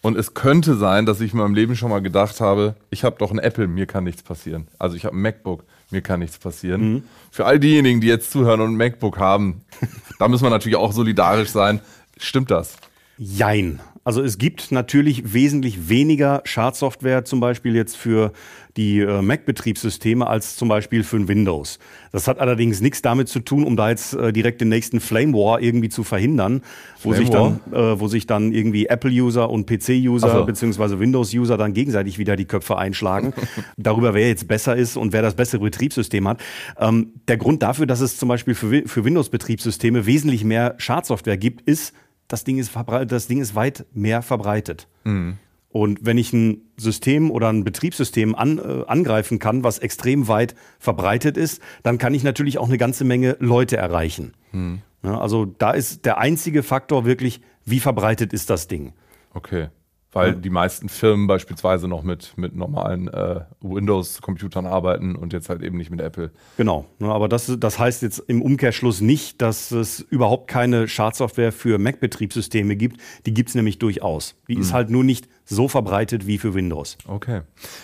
[0.02, 3.16] Und es könnte sein, dass ich in meinem Leben schon mal gedacht habe, ich habe
[3.18, 4.68] doch ein Apple, mir kann nichts passieren.
[4.78, 6.94] Also ich habe ein MacBook, mir kann nichts passieren.
[6.94, 7.04] Mhm.
[7.32, 9.62] Für all diejenigen, die jetzt zuhören und ein MacBook haben,
[10.20, 11.80] da müssen wir natürlich auch solidarisch sein.
[12.18, 12.76] Stimmt das?
[13.18, 13.80] Jein.
[14.04, 18.34] Also es gibt natürlich wesentlich weniger Schadsoftware zum Beispiel jetzt für
[18.76, 21.80] die äh, Mac-Betriebssysteme als zum Beispiel für Windows.
[22.12, 25.34] Das hat allerdings nichts damit zu tun, um da jetzt äh, direkt den nächsten Flame
[25.34, 26.62] War irgendwie zu verhindern,
[27.02, 30.46] wo sich, dann, äh, wo sich dann irgendwie Apple-User und PC-User so.
[30.46, 33.34] beziehungsweise Windows-User dann gegenseitig wieder die Köpfe einschlagen.
[33.78, 36.42] Darüber, wer jetzt besser ist und wer das bessere Betriebssystem hat.
[36.80, 41.62] Ähm, der Grund dafür, dass es zum Beispiel für, für Windows-Betriebssysteme wesentlich mehr Schadsoftware gibt,
[41.62, 41.94] ist,
[42.34, 42.72] das Ding ist,
[43.08, 44.88] das Ding ist weit mehr verbreitet.
[45.04, 45.38] Mhm.
[45.69, 50.56] Und wenn ich ein System oder ein Betriebssystem an, äh, angreifen kann, was extrem weit
[50.80, 54.34] verbreitet ist, dann kann ich natürlich auch eine ganze Menge Leute erreichen.
[54.52, 54.82] Mhm.
[55.04, 58.93] Ja, also da ist der einzige Faktor wirklich, wie verbreitet ist das Ding.
[59.34, 59.69] Okay
[60.13, 65.62] weil die meisten Firmen beispielsweise noch mit, mit normalen äh, Windows-Computern arbeiten und jetzt halt
[65.63, 66.32] eben nicht mit Apple.
[66.58, 71.80] Genau, aber das, das heißt jetzt im Umkehrschluss nicht, dass es überhaupt keine Schadsoftware für
[71.80, 73.02] Mac-Betriebssysteme gibt.
[73.26, 74.36] Die gibt es nämlich durchaus.
[74.47, 74.62] Die mhm.
[74.62, 76.97] ist halt nur nicht so verbreitet wie für Windows.
[77.08, 77.41] Okay.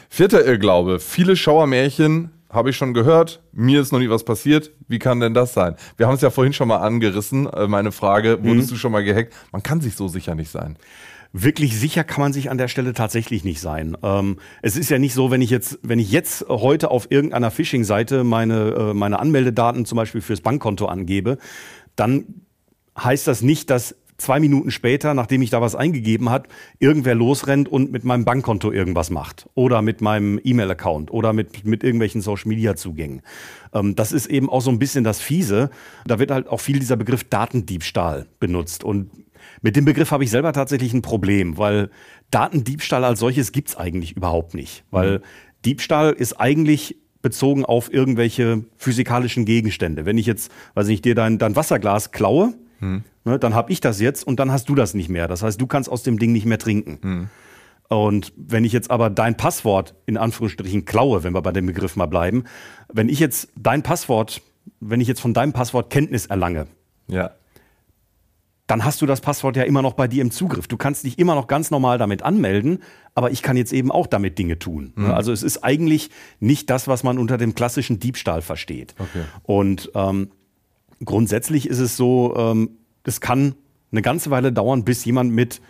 [0.09, 0.99] Vierter Irrglaube.
[0.99, 3.41] Viele Schauermärchen habe ich schon gehört.
[3.51, 4.71] Mir ist noch nie was passiert.
[4.87, 5.75] Wie kann denn das sein?
[5.97, 7.47] Wir haben es ja vorhin schon mal angerissen.
[7.47, 8.73] Äh, meine Frage, wurdest mhm.
[8.73, 9.33] du schon mal gehackt?
[9.51, 10.77] Man kann sich so sicher nicht sein
[11.31, 13.95] wirklich sicher kann man sich an der Stelle tatsächlich nicht sein.
[14.03, 17.51] Ähm, es ist ja nicht so, wenn ich jetzt, wenn ich jetzt heute auf irgendeiner
[17.51, 21.37] Phishing-Seite meine, äh, meine Anmeldedaten zum Beispiel fürs Bankkonto angebe,
[21.95, 22.25] dann
[22.97, 26.47] heißt das nicht, dass zwei Minuten später, nachdem ich da was eingegeben hat,
[26.79, 31.83] irgendwer losrennt und mit meinem Bankkonto irgendwas macht oder mit meinem E-Mail-Account oder mit, mit
[31.83, 33.21] irgendwelchen Social-Media-Zugängen.
[33.73, 35.69] Ähm, das ist eben auch so ein bisschen das Fiese.
[36.05, 39.09] Da wird halt auch viel dieser Begriff Datendiebstahl benutzt und
[39.61, 41.89] mit dem Begriff habe ich selber tatsächlich ein Problem, weil
[42.31, 44.83] Datendiebstahl als solches gibt's eigentlich überhaupt nicht.
[44.91, 45.23] Weil mhm.
[45.65, 50.05] Diebstahl ist eigentlich bezogen auf irgendwelche physikalischen Gegenstände.
[50.05, 53.03] Wenn ich jetzt, weiß nicht, dir dein, dein Wasserglas klaue, mhm.
[53.25, 55.27] ne, dann habe ich das jetzt und dann hast du das nicht mehr.
[55.27, 56.99] Das heißt, du kannst aus dem Ding nicht mehr trinken.
[57.01, 57.29] Mhm.
[57.89, 61.95] Und wenn ich jetzt aber dein Passwort in Anführungsstrichen klaue, wenn wir bei dem Begriff
[61.95, 62.43] mal bleiben,
[62.87, 64.41] wenn ich jetzt dein Passwort,
[64.79, 66.67] wenn ich jetzt von deinem Passwort Kenntnis erlange,
[67.07, 67.31] ja
[68.69, 70.67] dann hast du das Passwort ja immer noch bei dir im Zugriff.
[70.67, 72.84] Du kannst dich immer noch ganz normal damit anmelden,
[73.15, 74.93] aber ich kann jetzt eben auch damit Dinge tun.
[74.95, 75.05] Mhm.
[75.10, 78.93] Also es ist eigentlich nicht das, was man unter dem klassischen Diebstahl versteht.
[78.99, 79.23] Okay.
[79.41, 80.29] Und ähm,
[81.03, 83.55] grundsätzlich ist es so, ähm, es kann
[83.91, 85.62] eine ganze Weile dauern, bis jemand mit,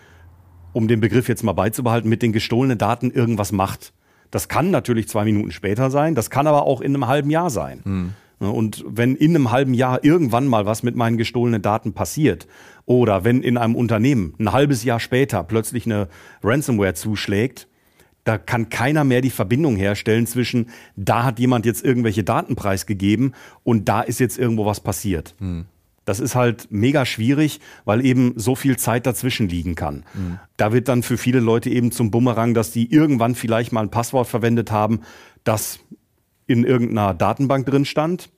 [0.74, 3.94] um den Begriff jetzt mal beizubehalten, mit den gestohlenen Daten irgendwas macht.
[4.30, 7.50] Das kann natürlich zwei Minuten später sein, das kann aber auch in einem halben Jahr
[7.50, 7.82] sein.
[7.86, 8.14] Mhm.
[8.40, 12.48] Ne, und wenn in einem halben Jahr irgendwann mal was mit meinen gestohlenen Daten passiert
[12.86, 16.08] oder wenn in einem Unternehmen ein halbes Jahr später plötzlich eine
[16.44, 17.68] Ransomware zuschlägt,
[18.24, 23.34] da kann keiner mehr die Verbindung herstellen zwischen, da hat jemand jetzt irgendwelche Daten preisgegeben
[23.64, 25.36] und da ist jetzt irgendwo was passiert.
[25.40, 25.66] Hm.
[26.06, 30.06] Das ist halt mega schwierig, weil eben so viel Zeit dazwischen liegen kann.
[30.16, 30.40] Mhm.
[30.58, 33.92] Da wird dann für viele Leute eben zum Bumerang, dass die irgendwann vielleicht mal ein
[33.92, 35.02] Passwort verwendet haben,
[35.44, 35.80] das
[36.50, 38.30] in irgendeiner Datenbank drin stand,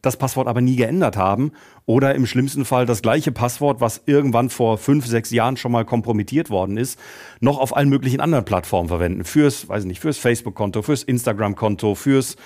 [0.00, 1.50] das Passwort aber nie geändert haben
[1.86, 5.84] oder im schlimmsten Fall das gleiche Passwort, was irgendwann vor fünf, sechs Jahren schon mal
[5.84, 7.00] kompromittiert worden ist,
[7.40, 9.24] noch auf allen möglichen anderen Plattformen verwenden.
[9.24, 12.36] Fürs, weiß nicht, fürs Facebook-Konto, fürs Instagram-Konto, fürs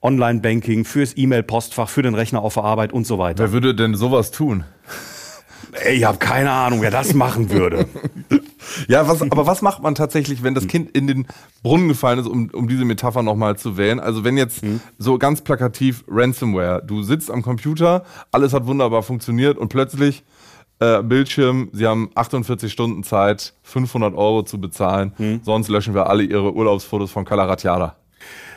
[0.00, 3.44] Online-Banking, fürs E-Mail-Postfach, für den Rechner auf der Arbeit und so weiter.
[3.44, 4.64] Wer würde denn sowas tun?
[5.72, 7.86] Ey, ich habe keine Ahnung, wer das machen würde.
[8.88, 11.26] ja, was, aber was macht man tatsächlich, wenn das Kind in den
[11.62, 14.00] Brunnen gefallen ist, um, um diese Metapher nochmal zu wählen?
[14.00, 14.80] Also wenn jetzt mhm.
[14.98, 20.24] so ganz plakativ Ransomware, du sitzt am Computer, alles hat wunderbar funktioniert und plötzlich
[20.80, 25.40] äh, Bildschirm, sie haben 48 Stunden Zeit, 500 Euro zu bezahlen, mhm.
[25.44, 27.96] sonst löschen wir alle ihre Urlaubsfotos von Calaratiada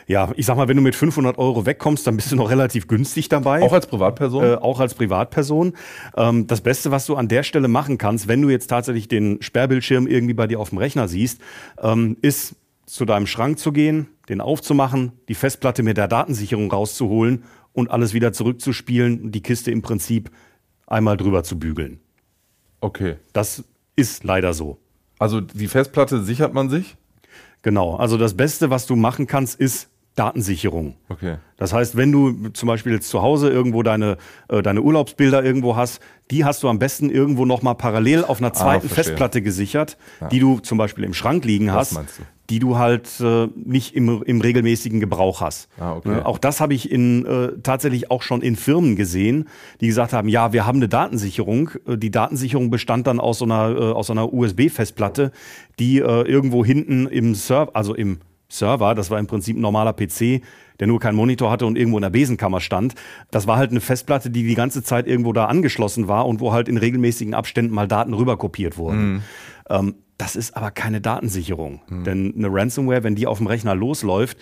[0.06, 2.86] ja, ich sag mal, wenn du mit 500 Euro wegkommst, dann bist du noch relativ
[2.86, 3.62] günstig dabei.
[3.62, 4.44] Auch als Privatperson?
[4.44, 5.72] Äh, auch als Privatperson.
[6.16, 9.42] Ähm, das Beste, was du an der Stelle machen kannst, wenn du jetzt tatsächlich den
[9.42, 11.40] Sperrbildschirm irgendwie bei dir auf dem Rechner siehst,
[11.82, 12.54] ähm, ist
[12.86, 17.42] zu deinem Schrank zu gehen, den aufzumachen, die Festplatte mit der Datensicherung rauszuholen
[17.72, 20.30] und alles wieder zurückzuspielen und die Kiste im Prinzip
[20.86, 21.98] einmal drüber zu bügeln.
[22.80, 23.16] Okay.
[23.32, 23.64] Das
[23.96, 24.78] ist leider so.
[25.18, 26.96] Also die Festplatte sichert man sich?
[27.62, 27.96] Genau.
[27.96, 30.96] Also das Beste, was du machen kannst, ist Datensicherung.
[31.10, 31.36] Okay.
[31.58, 34.16] Das heißt, wenn du zum Beispiel jetzt zu Hause irgendwo deine,
[34.48, 36.00] äh, deine Urlaubsbilder irgendwo hast,
[36.30, 39.98] die hast du am besten irgendwo nochmal parallel auf einer ah, zweiten ah, Festplatte gesichert,
[40.20, 40.28] ja.
[40.28, 42.00] die du zum Beispiel im Schrank liegen hast,
[42.48, 45.68] die du halt äh, nicht im, im regelmäßigen Gebrauch hast.
[45.78, 46.08] Ah, okay.
[46.08, 46.26] Ne?
[46.26, 49.48] Auch das habe ich in, äh, tatsächlich auch schon in Firmen gesehen,
[49.82, 51.70] die gesagt haben, ja, wir haben eine Datensicherung.
[51.86, 55.30] Äh, die Datensicherung bestand dann aus so einer, äh, aus so einer USB-Festplatte,
[55.78, 59.92] die äh, irgendwo hinten im Server, also im Server, das war im Prinzip ein normaler
[59.92, 60.42] PC,
[60.78, 62.94] der nur keinen Monitor hatte und irgendwo in der Besenkammer stand.
[63.30, 66.52] Das war halt eine Festplatte, die die ganze Zeit irgendwo da angeschlossen war und wo
[66.52, 69.12] halt in regelmäßigen Abständen mal Daten rüberkopiert wurden.
[69.12, 69.22] Mhm.
[69.68, 71.80] Ähm, das ist aber keine Datensicherung.
[71.88, 72.04] Mhm.
[72.04, 74.38] Denn eine Ransomware, wenn die auf dem Rechner losläuft,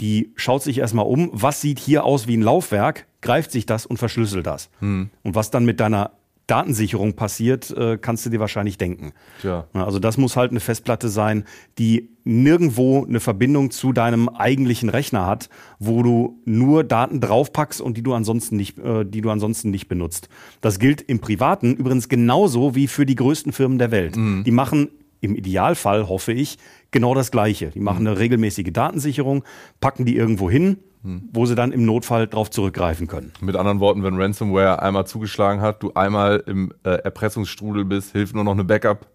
[0.00, 3.86] die schaut sich erstmal um, was sieht hier aus wie ein Laufwerk, greift sich das
[3.86, 4.70] und verschlüsselt das.
[4.80, 5.10] Mhm.
[5.22, 6.12] Und was dann mit deiner
[6.48, 9.12] Datensicherung passiert, äh, kannst du dir wahrscheinlich denken.
[9.40, 9.68] Tja.
[9.72, 11.44] Also das muss halt eine Festplatte sein,
[11.78, 17.96] die nirgendwo eine Verbindung zu deinem eigentlichen Rechner hat, wo du nur Daten draufpackst und
[17.96, 20.28] die du ansonsten nicht, äh, die du ansonsten nicht benutzt.
[20.60, 24.16] Das gilt im Privaten übrigens genauso wie für die größten Firmen der Welt.
[24.16, 24.44] Mhm.
[24.44, 24.88] Die machen
[25.20, 26.58] im Idealfall, hoffe ich,
[26.90, 27.68] genau das Gleiche.
[27.70, 29.44] Die machen eine regelmäßige Datensicherung,
[29.80, 31.28] packen die irgendwo hin, hm.
[31.32, 33.32] wo sie dann im Notfall darauf zurückgreifen können.
[33.40, 38.34] Mit anderen Worten, wenn Ransomware einmal zugeschlagen hat, du einmal im äh, Erpressungsstrudel bist, hilft
[38.34, 39.06] nur noch eine Backup.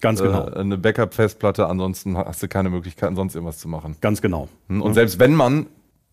[0.00, 0.48] Ganz genau.
[0.48, 3.96] Äh, eine Backup-Festplatte, ansonsten hast du keine Möglichkeiten, sonst irgendwas zu machen.
[4.00, 4.48] Ganz genau.
[4.68, 5.66] Hm, und selbst wenn man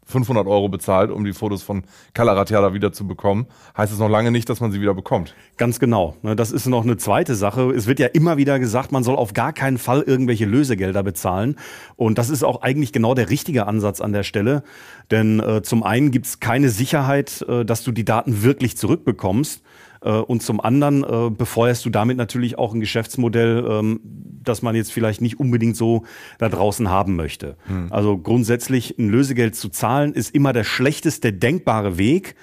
[0.08, 4.32] 500 Euro bezahlt, um die Fotos von Kalaratjada wieder zu bekommen, heißt es noch lange
[4.32, 5.36] nicht, dass man sie wieder bekommt.
[5.58, 6.15] Ganz genau.
[6.22, 7.72] Ne, das ist noch eine zweite Sache.
[7.72, 11.58] Es wird ja immer wieder gesagt, man soll auf gar keinen Fall irgendwelche Lösegelder bezahlen.
[11.96, 14.63] Und das ist auch eigentlich genau der richtige Ansatz an der Stelle.
[15.12, 19.62] Denn äh, zum einen gibt es keine Sicherheit, äh, dass du die Daten wirklich zurückbekommst.
[20.02, 24.00] Äh, und zum anderen äh, befeuerst du damit natürlich auch ein Geschäftsmodell, ähm,
[24.44, 26.04] das man jetzt vielleicht nicht unbedingt so
[26.38, 27.58] da draußen haben möchte.
[27.68, 27.92] Hm.
[27.92, 32.36] Also grundsätzlich ein Lösegeld zu zahlen ist immer der schlechteste denkbare Weg.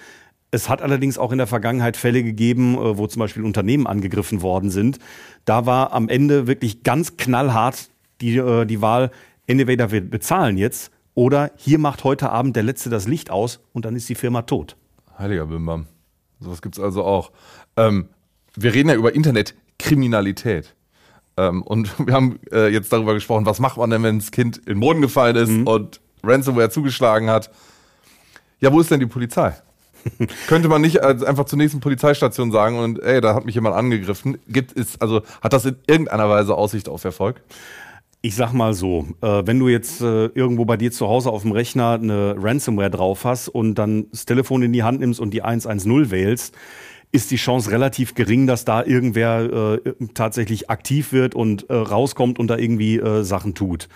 [0.51, 4.43] Es hat allerdings auch in der Vergangenheit Fälle gegeben, äh, wo zum Beispiel Unternehmen angegriffen
[4.43, 4.99] worden sind.
[5.45, 7.91] Da war am Ende wirklich ganz knallhart
[8.21, 9.11] die, die Wahl,
[9.49, 13.85] entweder wir bezahlen jetzt oder hier macht heute Abend der Letzte das Licht aus und
[13.85, 14.77] dann ist die Firma tot.
[15.19, 15.87] Heiliger Bimbam.
[16.45, 17.33] Sowas gibt es also auch.
[17.77, 18.09] Ähm,
[18.55, 20.75] wir reden ja über Internetkriminalität.
[21.37, 24.59] Ähm, und wir haben äh, jetzt darüber gesprochen, was macht man denn, wenn das Kind
[24.59, 25.67] in den Boden gefallen ist mhm.
[25.67, 27.51] und Ransomware zugeschlagen hat.
[28.61, 29.55] Ja, wo ist denn die Polizei?
[30.47, 34.39] Könnte man nicht einfach zur nächsten Polizeistation sagen und ey, da hat mich jemand angegriffen?
[34.49, 37.41] Gibt es, also hat das in irgendeiner Weise Aussicht auf Erfolg?
[38.25, 41.43] Ich sag mal so, äh, wenn du jetzt äh, irgendwo bei dir zu Hause auf
[41.43, 45.35] dem Rechner eine Ransomware drauf hast und dann das Telefon in die Hand nimmst und
[45.35, 46.57] die 110 wählst,
[47.13, 52.39] ist die Chance relativ gering, dass da irgendwer äh, tatsächlich aktiv wird und äh, rauskommt
[52.39, 53.91] und da irgendwie äh, Sachen tut.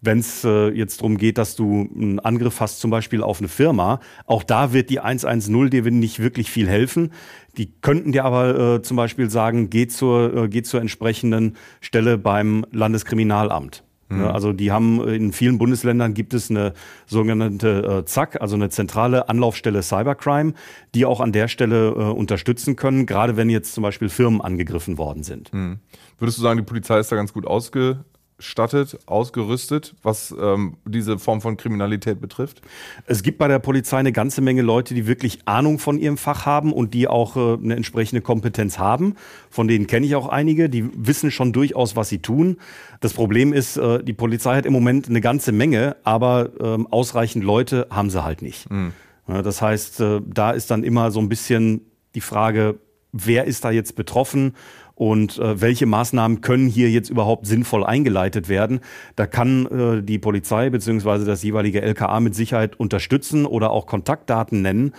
[0.00, 3.48] Wenn es äh, jetzt darum geht, dass du einen Angriff hast, zum Beispiel auf eine
[3.48, 7.12] Firma, auch da wird die 110 dir nicht wirklich viel helfen.
[7.56, 12.16] Die könnten dir aber äh, zum Beispiel sagen, geh zur, äh, geh zur entsprechenden Stelle
[12.16, 13.82] beim Landeskriminalamt.
[14.10, 14.24] Mhm.
[14.24, 16.74] Also die haben äh, in vielen Bundesländern gibt es eine
[17.06, 20.54] sogenannte äh, ZAK, also eine zentrale Anlaufstelle Cybercrime,
[20.94, 24.98] die auch an der Stelle äh, unterstützen können, gerade wenn jetzt zum Beispiel Firmen angegriffen
[24.98, 25.52] worden sind.
[25.52, 25.78] Mhm.
[26.18, 28.04] Würdest du sagen, die Polizei ist da ganz gut ausge
[28.40, 32.62] ausgestattet, ausgerüstet, was ähm, diese Form von Kriminalität betrifft?
[33.06, 36.46] Es gibt bei der Polizei eine ganze Menge Leute, die wirklich Ahnung von ihrem Fach
[36.46, 39.14] haben und die auch äh, eine entsprechende Kompetenz haben.
[39.50, 42.56] Von denen kenne ich auch einige, die wissen schon durchaus, was sie tun.
[43.00, 47.44] Das Problem ist, äh, die Polizei hat im Moment eine ganze Menge, aber ähm, ausreichend
[47.44, 48.70] Leute haben sie halt nicht.
[48.70, 48.92] Mhm.
[49.28, 51.82] Ja, das heißt, äh, da ist dann immer so ein bisschen
[52.14, 52.80] die Frage,
[53.12, 54.54] wer ist da jetzt betroffen
[55.00, 58.80] und äh, welche Maßnahmen können hier jetzt überhaupt sinnvoll eingeleitet werden.
[59.16, 64.60] Da kann äh, die Polizei beziehungsweise das jeweilige LKA mit Sicherheit unterstützen oder auch Kontaktdaten
[64.60, 64.92] nennen.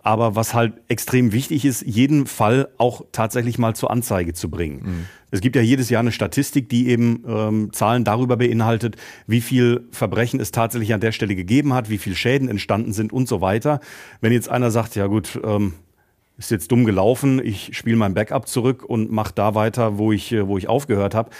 [0.00, 4.82] Aber was halt extrem wichtig ist, jeden Fall auch tatsächlich mal zur Anzeige zu bringen.
[4.84, 5.06] Mhm.
[5.32, 8.94] Es gibt ja jedes Jahr eine Statistik, die eben ähm, Zahlen darüber beinhaltet,
[9.26, 13.12] wie viel Verbrechen es tatsächlich an der Stelle gegeben hat, wie viel Schäden entstanden sind
[13.12, 13.80] und so weiter.
[14.20, 15.74] Wenn jetzt einer sagt, ja gut, ähm,
[16.38, 20.32] ist jetzt dumm gelaufen, ich spiele mein Backup zurück und mache da weiter, wo ich,
[20.32, 21.30] äh, wo ich aufgehört habe.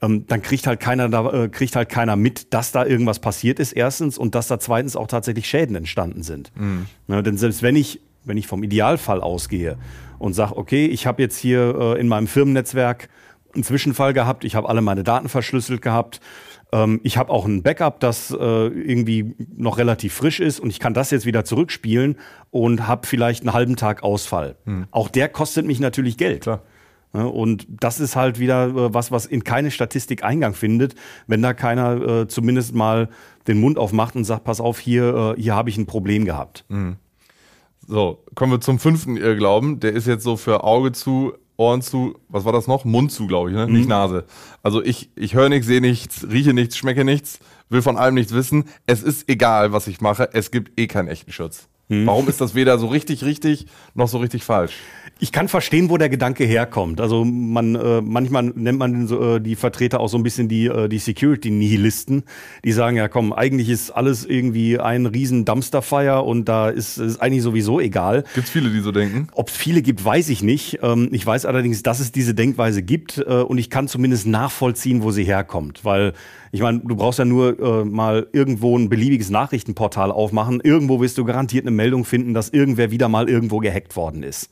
[0.00, 3.58] Ähm, dann kriegt halt keiner da, äh, kriegt halt keiner mit, dass da irgendwas passiert
[3.58, 6.52] ist, erstens, und dass da zweitens auch tatsächlich Schäden entstanden sind.
[6.56, 6.86] Mhm.
[7.08, 9.76] Ja, denn selbst wenn ich, wenn ich vom Idealfall ausgehe
[10.18, 13.08] und sage, okay, ich habe jetzt hier äh, in meinem Firmennetzwerk
[13.54, 16.20] einen Zwischenfall gehabt, ich habe alle meine Daten verschlüsselt gehabt,
[16.72, 20.80] ähm, ich habe auch ein Backup, das äh, irgendwie noch relativ frisch ist und ich
[20.80, 22.16] kann das jetzt wieder zurückspielen
[22.50, 24.56] und habe vielleicht einen halben Tag Ausfall.
[24.64, 24.86] Hm.
[24.90, 26.42] Auch der kostet mich natürlich Geld.
[26.42, 26.62] Klar.
[27.12, 30.96] Und das ist halt wieder äh, was, was in keine Statistik Eingang findet,
[31.28, 33.08] wenn da keiner äh, zumindest mal
[33.46, 36.64] den Mund aufmacht und sagt, pass auf, hier, äh, hier habe ich ein Problem gehabt.
[36.68, 36.96] Mhm.
[37.86, 39.78] So, kommen wir zum fünften Irrglauben.
[39.78, 42.84] Der ist jetzt so für Auge zu, Ohren zu, was war das noch?
[42.84, 43.66] Mund zu, glaube ich, ne?
[43.66, 43.72] Mhm.
[43.72, 44.24] Nicht Nase.
[44.62, 47.38] Also ich, ich höre nichts, sehe nichts, rieche nichts, schmecke nichts,
[47.68, 48.64] will von allem nichts wissen.
[48.86, 51.68] Es ist egal, was ich mache, es gibt eh keinen echten Schutz.
[51.88, 52.06] Hm.
[52.06, 54.74] Warum ist das weder so richtig richtig noch so richtig falsch?
[55.20, 57.00] Ich kann verstehen, wo der Gedanke herkommt.
[57.00, 60.66] Also man äh, manchmal nennt man so, äh, die Vertreter auch so ein bisschen die
[60.66, 62.24] äh, die Security Nihilisten,
[62.64, 67.20] die sagen ja, komm, eigentlich ist alles irgendwie ein riesen Dumpsterfire und da ist es
[67.20, 68.24] eigentlich sowieso egal.
[68.34, 69.28] Gibt's viele, die so denken?
[69.32, 70.78] Ob es viele gibt, weiß ich nicht.
[70.82, 75.02] Ähm, ich weiß allerdings, dass es diese Denkweise gibt äh, und ich kann zumindest nachvollziehen,
[75.02, 76.14] wo sie herkommt, weil
[76.54, 80.60] ich meine, du brauchst ja nur äh, mal irgendwo ein beliebiges Nachrichtenportal aufmachen.
[80.62, 84.50] Irgendwo wirst du garantiert eine Meldung finden, dass irgendwer wieder mal irgendwo gehackt worden ist.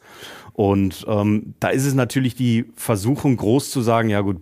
[0.53, 4.41] Und ähm, da ist es natürlich die Versuchung groß zu sagen, ja gut,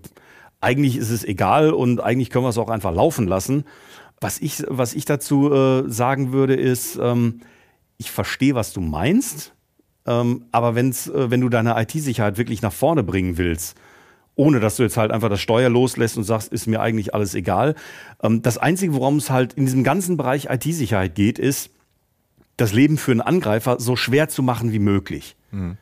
[0.61, 3.65] eigentlich ist es egal und eigentlich können wir es auch einfach laufen lassen.
[4.21, 7.41] Was ich, was ich dazu äh, sagen würde, ist, ähm,
[7.97, 9.55] ich verstehe, was du meinst,
[10.07, 13.77] ähm, aber wenn's, äh, wenn du deine IT-Sicherheit wirklich nach vorne bringen willst,
[14.35, 17.35] ohne dass du jetzt halt einfach das Steuer loslässt und sagst, ist mir eigentlich alles
[17.35, 17.75] egal.
[18.23, 21.71] Ähm, das Einzige, worum es halt in diesem ganzen Bereich IT-Sicherheit geht, ist,
[22.61, 25.37] das Leben für einen Angreifer so schwer zu machen wie möglich.
[25.51, 25.77] Mhm.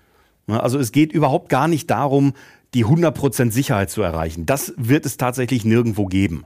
[0.46, 2.32] Also es geht überhaupt gar nicht darum,
[2.74, 4.46] die 100% Sicherheit zu erreichen.
[4.46, 6.44] Das wird es tatsächlich nirgendwo geben.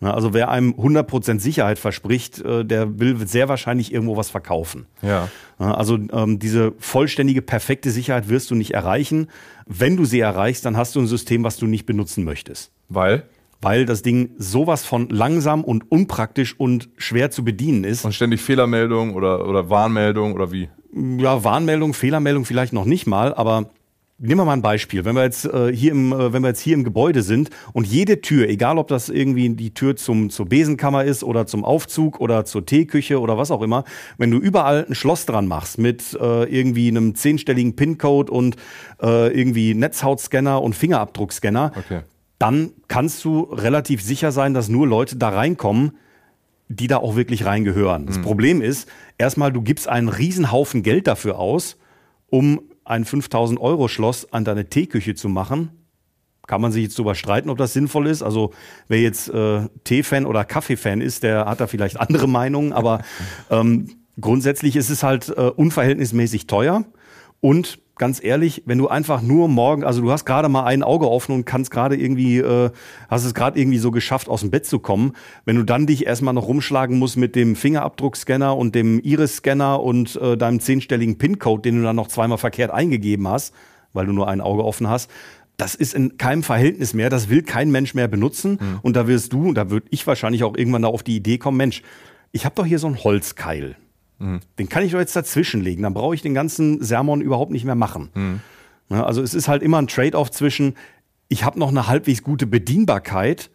[0.00, 4.86] Also wer einem 100% Sicherheit verspricht, äh, der will sehr wahrscheinlich irgendwo was verkaufen.
[5.00, 5.28] Ja.
[5.58, 9.28] Also ähm, diese vollständige, perfekte Sicherheit wirst du nicht erreichen.
[9.64, 12.72] Wenn du sie erreichst, dann hast du ein System, was du nicht benutzen möchtest.
[12.90, 13.22] Weil?
[13.60, 18.04] Weil das Ding sowas von langsam und unpraktisch und schwer zu bedienen ist.
[18.04, 20.68] Und ständig Fehlermeldung oder, oder Warnmeldung oder wie?
[21.18, 23.70] Ja, Warnmeldung, Fehlermeldung vielleicht noch nicht mal, aber
[24.18, 25.04] Nehmen wir mal ein Beispiel.
[25.04, 27.86] Wenn wir jetzt äh, hier im, äh, wenn wir jetzt hier im Gebäude sind und
[27.86, 32.18] jede Tür, egal ob das irgendwie die Tür zum zur Besenkammer ist oder zum Aufzug
[32.18, 33.84] oder zur Teeküche oder was auch immer,
[34.16, 38.56] wenn du überall ein Schloss dran machst mit äh, irgendwie einem zehnstelligen PIN-Code und
[39.02, 42.00] äh, irgendwie Netzhautscanner und Fingerabdruckscanner, okay.
[42.38, 45.92] Dann kannst du relativ sicher sein, dass nur Leute da reinkommen,
[46.68, 48.06] die da auch wirklich reingehören.
[48.06, 48.22] Das mhm.
[48.22, 51.76] Problem ist, erstmal, du gibst einen Riesenhaufen Geld dafür aus,
[52.28, 55.70] um ein 5000 Euro Schloss an deine Teeküche zu machen.
[56.46, 58.22] Kann man sich jetzt darüber streiten, ob das sinnvoll ist.
[58.22, 58.52] Also
[58.86, 62.72] wer jetzt äh, Tee-Fan oder Kaffee-Fan ist, der hat da vielleicht andere Meinungen.
[62.72, 63.02] Aber
[63.50, 63.88] ähm,
[64.20, 66.84] grundsätzlich ist es halt äh, unverhältnismäßig teuer.
[67.40, 71.10] Und ganz ehrlich, wenn du einfach nur morgen, also du hast gerade mal ein Auge
[71.10, 72.70] offen und kannst gerade irgendwie, äh,
[73.08, 75.12] hast es gerade irgendwie so geschafft, aus dem Bett zu kommen,
[75.44, 80.16] wenn du dann dich erstmal noch rumschlagen musst mit dem Fingerabdruckscanner und dem Iris-Scanner und
[80.16, 83.54] äh, deinem zehnstelligen PIN-Code, den du dann noch zweimal verkehrt eingegeben hast,
[83.92, 85.10] weil du nur ein Auge offen hast,
[85.56, 88.58] das ist in keinem Verhältnis mehr, das will kein Mensch mehr benutzen.
[88.60, 88.78] Mhm.
[88.82, 91.38] Und da wirst du, und da würde ich wahrscheinlich auch irgendwann da auf die Idee
[91.38, 91.82] kommen, Mensch,
[92.32, 93.76] ich habe doch hier so einen Holzkeil.
[94.18, 94.40] Mhm.
[94.58, 95.82] Den kann ich doch jetzt dazwischenlegen.
[95.82, 98.10] Dann brauche ich den ganzen Sermon überhaupt nicht mehr machen.
[98.14, 98.40] Mhm.
[98.88, 100.74] Also es ist halt immer ein Trade-off zwischen,
[101.28, 103.50] ich habe noch eine halbwegs gute Bedienbarkeit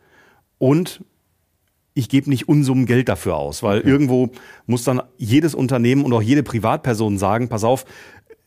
[0.57, 1.03] und
[1.93, 3.89] ich gebe nicht Unsummen Geld dafür aus, weil okay.
[3.89, 4.29] irgendwo
[4.65, 7.85] muss dann jedes Unternehmen und auch jede Privatperson sagen, pass auf,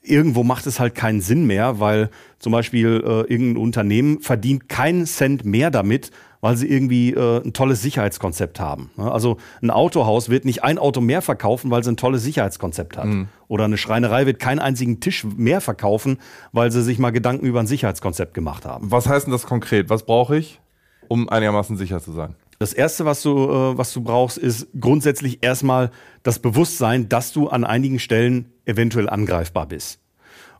[0.03, 5.07] irgendwo macht es halt keinen Sinn mehr, weil zum Beispiel äh, irgendein Unternehmen verdient keinen
[5.07, 6.11] Cent mehr damit,
[6.45, 8.91] weil sie irgendwie äh, ein tolles Sicherheitskonzept haben.
[8.99, 9.11] Ne?
[9.11, 13.07] Also ein Autohaus wird nicht ein Auto mehr verkaufen, weil sie ein tolles Sicherheitskonzept hat.
[13.07, 13.29] Mhm.
[13.49, 16.19] Oder eine Schreinerei wird keinen einzigen Tisch mehr verkaufen,
[16.53, 18.91] weil sie sich mal Gedanken über ein Sicherheitskonzept gemacht haben.
[18.91, 19.89] Was heißt denn das konkret?
[19.89, 20.61] Was brauche ich,
[21.09, 22.35] um einigermaßen sicher zu sein?
[22.59, 25.93] Das erste, was du, äh, was du brauchst, ist grundsätzlich erstmal
[26.25, 30.04] das Bewusstsein, dass du an einigen Stellen eventuell angreifbar bist.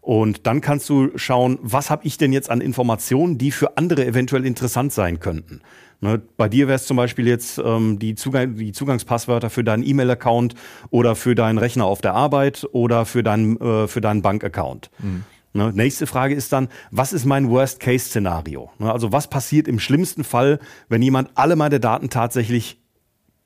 [0.05, 4.05] Und dann kannst du schauen, was habe ich denn jetzt an Informationen, die für andere
[4.05, 5.63] eventuell interessant sein könnten.
[6.03, 9.83] Ne, bei dir wäre es zum Beispiel jetzt ähm, die, Zugang, die Zugangspasswörter für deinen
[9.83, 10.57] E-Mail-Account
[10.91, 14.91] oder für deinen Rechner auf der Arbeit oder für, dein, äh, für deinen Bankaccount.
[14.99, 15.25] Mhm.
[15.55, 18.71] Ne, nächste Frage ist dann, was ist mein Worst-Case-Szenario?
[18.79, 20.59] Ne, also was passiert im schlimmsten Fall,
[20.91, 22.79] wenn jemand alle meine Daten tatsächlich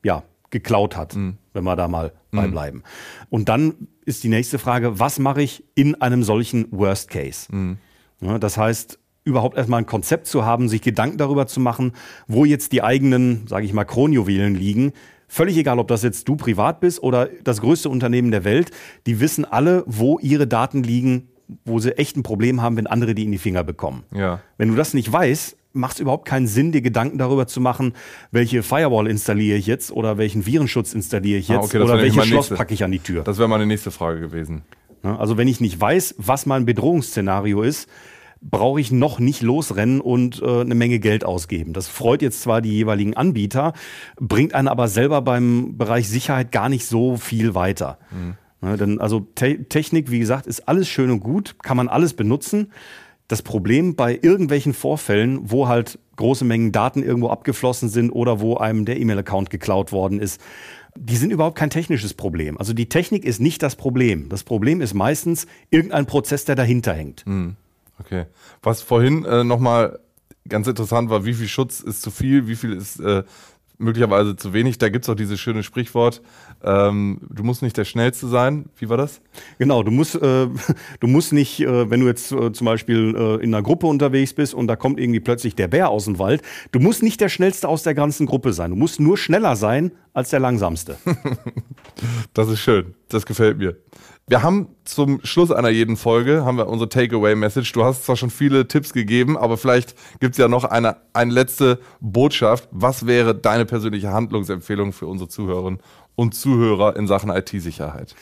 [0.03, 1.37] ja, geklaut hat, mhm.
[1.59, 2.37] Wenn wir da mal mhm.
[2.37, 2.83] beibleiben.
[3.29, 7.47] Und dann ist die nächste Frage, was mache ich in einem solchen Worst Case?
[7.53, 7.77] Mhm.
[8.21, 11.93] Ja, das heißt, überhaupt erstmal ein Konzept zu haben, sich Gedanken darüber zu machen,
[12.27, 14.93] wo jetzt die eigenen, sage ich mal, Kronjuwelen liegen.
[15.27, 18.71] Völlig egal, ob das jetzt du privat bist oder das größte Unternehmen der Welt,
[19.05, 21.29] die wissen alle, wo ihre Daten liegen,
[21.65, 24.03] wo sie echt ein Problem haben, wenn andere die in die Finger bekommen.
[24.13, 24.41] Ja.
[24.57, 27.93] Wenn du das nicht weißt, macht es überhaupt keinen Sinn, dir Gedanken darüber zu machen,
[28.31, 31.97] welche Firewall installiere ich jetzt oder welchen Virenschutz installiere ich ah, jetzt ah, okay, oder
[32.01, 33.23] welches Schloss packe ich an die Tür.
[33.23, 34.63] Das wäre meine nächste Frage gewesen.
[35.01, 37.87] Also wenn ich nicht weiß, was mein Bedrohungsszenario ist,
[38.41, 41.73] brauche ich noch nicht losrennen und äh, eine Menge Geld ausgeben.
[41.73, 43.73] Das freut jetzt zwar die jeweiligen Anbieter,
[44.19, 47.99] bringt einen aber selber beim Bereich Sicherheit gar nicht so viel weiter.
[48.11, 48.35] Mhm.
[48.61, 52.13] Ja, denn also Te Technik, wie gesagt, ist alles schön und gut, kann man alles
[52.13, 52.71] benutzen
[53.29, 58.57] Das Problem bei irgendwelchen Vorfällen, wo halt große Mengen Daten irgendwo abgeflossen sind oder wo
[58.57, 60.41] einem der E-Mail-Account geklaut worden ist,
[60.97, 62.57] die sind überhaupt kein technisches Problem.
[62.57, 64.29] Also die Technik ist nicht das Problem.
[64.29, 67.23] Das Problem ist meistens irgendein Prozess, der dahinter hängt.
[67.25, 67.55] Hm.
[67.99, 68.25] Okay.
[68.63, 69.99] Was vorhin äh, nochmal
[70.47, 73.23] ganz interessant war, wie viel Schutz ist zu viel, wie viel ist äh,
[73.79, 74.77] möglicherweise zu wenig.
[74.77, 76.21] Da gibt es auch dieses schöne Sprichwort,
[76.63, 78.65] ähm, du musst nicht der Schnellste sein.
[78.77, 79.21] Wie war das?
[79.57, 80.47] Genau, du musst, äh,
[80.99, 84.33] du musst nicht, äh, wenn du jetzt äh, zum Beispiel äh, in einer Gruppe unterwegs
[84.33, 87.29] bist und da kommt irgendwie plötzlich der Bär aus dem Wald, du musst nicht der
[87.29, 88.71] Schnellste aus der ganzen Gruppe sein.
[88.71, 90.97] Du musst nur schneller sein als der Langsamste.
[92.33, 93.77] das ist schön, das gefällt mir.
[94.29, 97.71] Wir haben zum Schluss einer jeden Folge haben wir unsere Takeaway-Message.
[97.71, 101.33] Du hast zwar schon viele Tipps gegeben, aber vielleicht gibt es ja noch eine, eine
[101.33, 102.69] letzte Botschaft.
[102.69, 105.79] Was wäre deine persönliche Handlungsempfehlung für unsere Zuhörerinnen
[106.15, 108.13] und Zuhörer in Sachen IT-Sicherheit?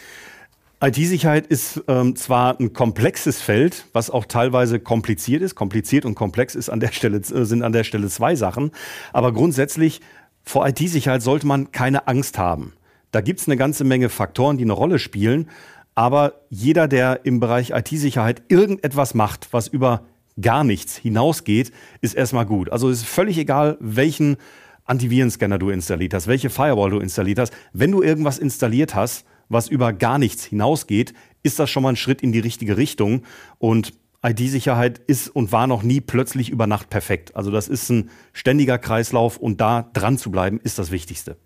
[0.80, 5.56] IT-Sicherheit ist ähm, zwar ein komplexes Feld, was auch teilweise kompliziert ist.
[5.56, 8.72] Kompliziert und komplex ist an der Stelle, äh, sind an der Stelle zwei Sachen.
[9.12, 10.00] Aber grundsätzlich
[10.46, 12.72] vor IT-Sicherheit sollte man keine Angst haben.
[13.12, 15.50] Da gibt es eine ganze Menge Faktoren, die eine Rolle spielen.
[15.98, 20.04] Aber jeder, der im Bereich IT-Sicherheit irgendetwas macht, was über
[20.40, 21.72] gar nichts hinausgeht,
[22.02, 22.72] ist erstmal gut.
[22.72, 24.38] Also es ist völlig egal, welchen
[24.86, 27.52] Antivirenscanner du installiert hast, welche Firewall du installiert hast.
[27.74, 31.96] Wenn du irgendwas installiert hast, was über gar nichts hinausgeht, ist das schon mal ein
[31.96, 33.24] Schritt in die richtige Richtung.
[33.58, 37.36] Und IT-Sicherheit ist und war noch nie plötzlich über Nacht perfekt.
[37.36, 41.38] Also das ist ein ständiger Kreislauf und da dran zu bleiben, ist das Wichtigste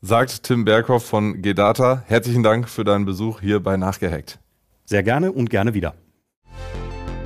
[0.00, 2.02] sagt Tim Berghoff von Gedata.
[2.06, 4.38] Herzlichen Dank für deinen Besuch hier bei Nachgehackt.
[4.84, 5.94] Sehr gerne und gerne wieder.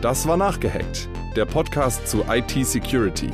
[0.01, 3.31] Das war Nachgehackt, der Podcast zu IT Security.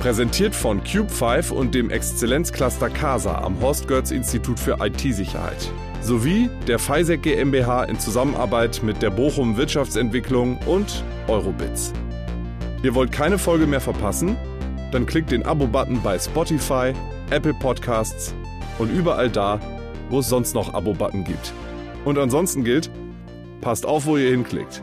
[0.00, 5.70] Präsentiert von Cube5 und dem Exzellenzcluster CASA am Horst Götz Institut für IT-Sicherheit.
[6.00, 11.92] Sowie der FISEC GmbH in Zusammenarbeit mit der Bochum Wirtschaftsentwicklung und Eurobits.
[12.82, 14.36] Ihr wollt keine Folge mehr verpassen?
[14.92, 16.92] Dann klickt den Abo-Button bei Spotify,
[17.30, 18.34] Apple Podcasts
[18.78, 19.60] und überall da,
[20.10, 21.52] wo es sonst noch Abo-Button gibt.
[22.04, 22.88] Und ansonsten gilt,
[23.60, 24.82] passt auf, wo ihr hinklickt.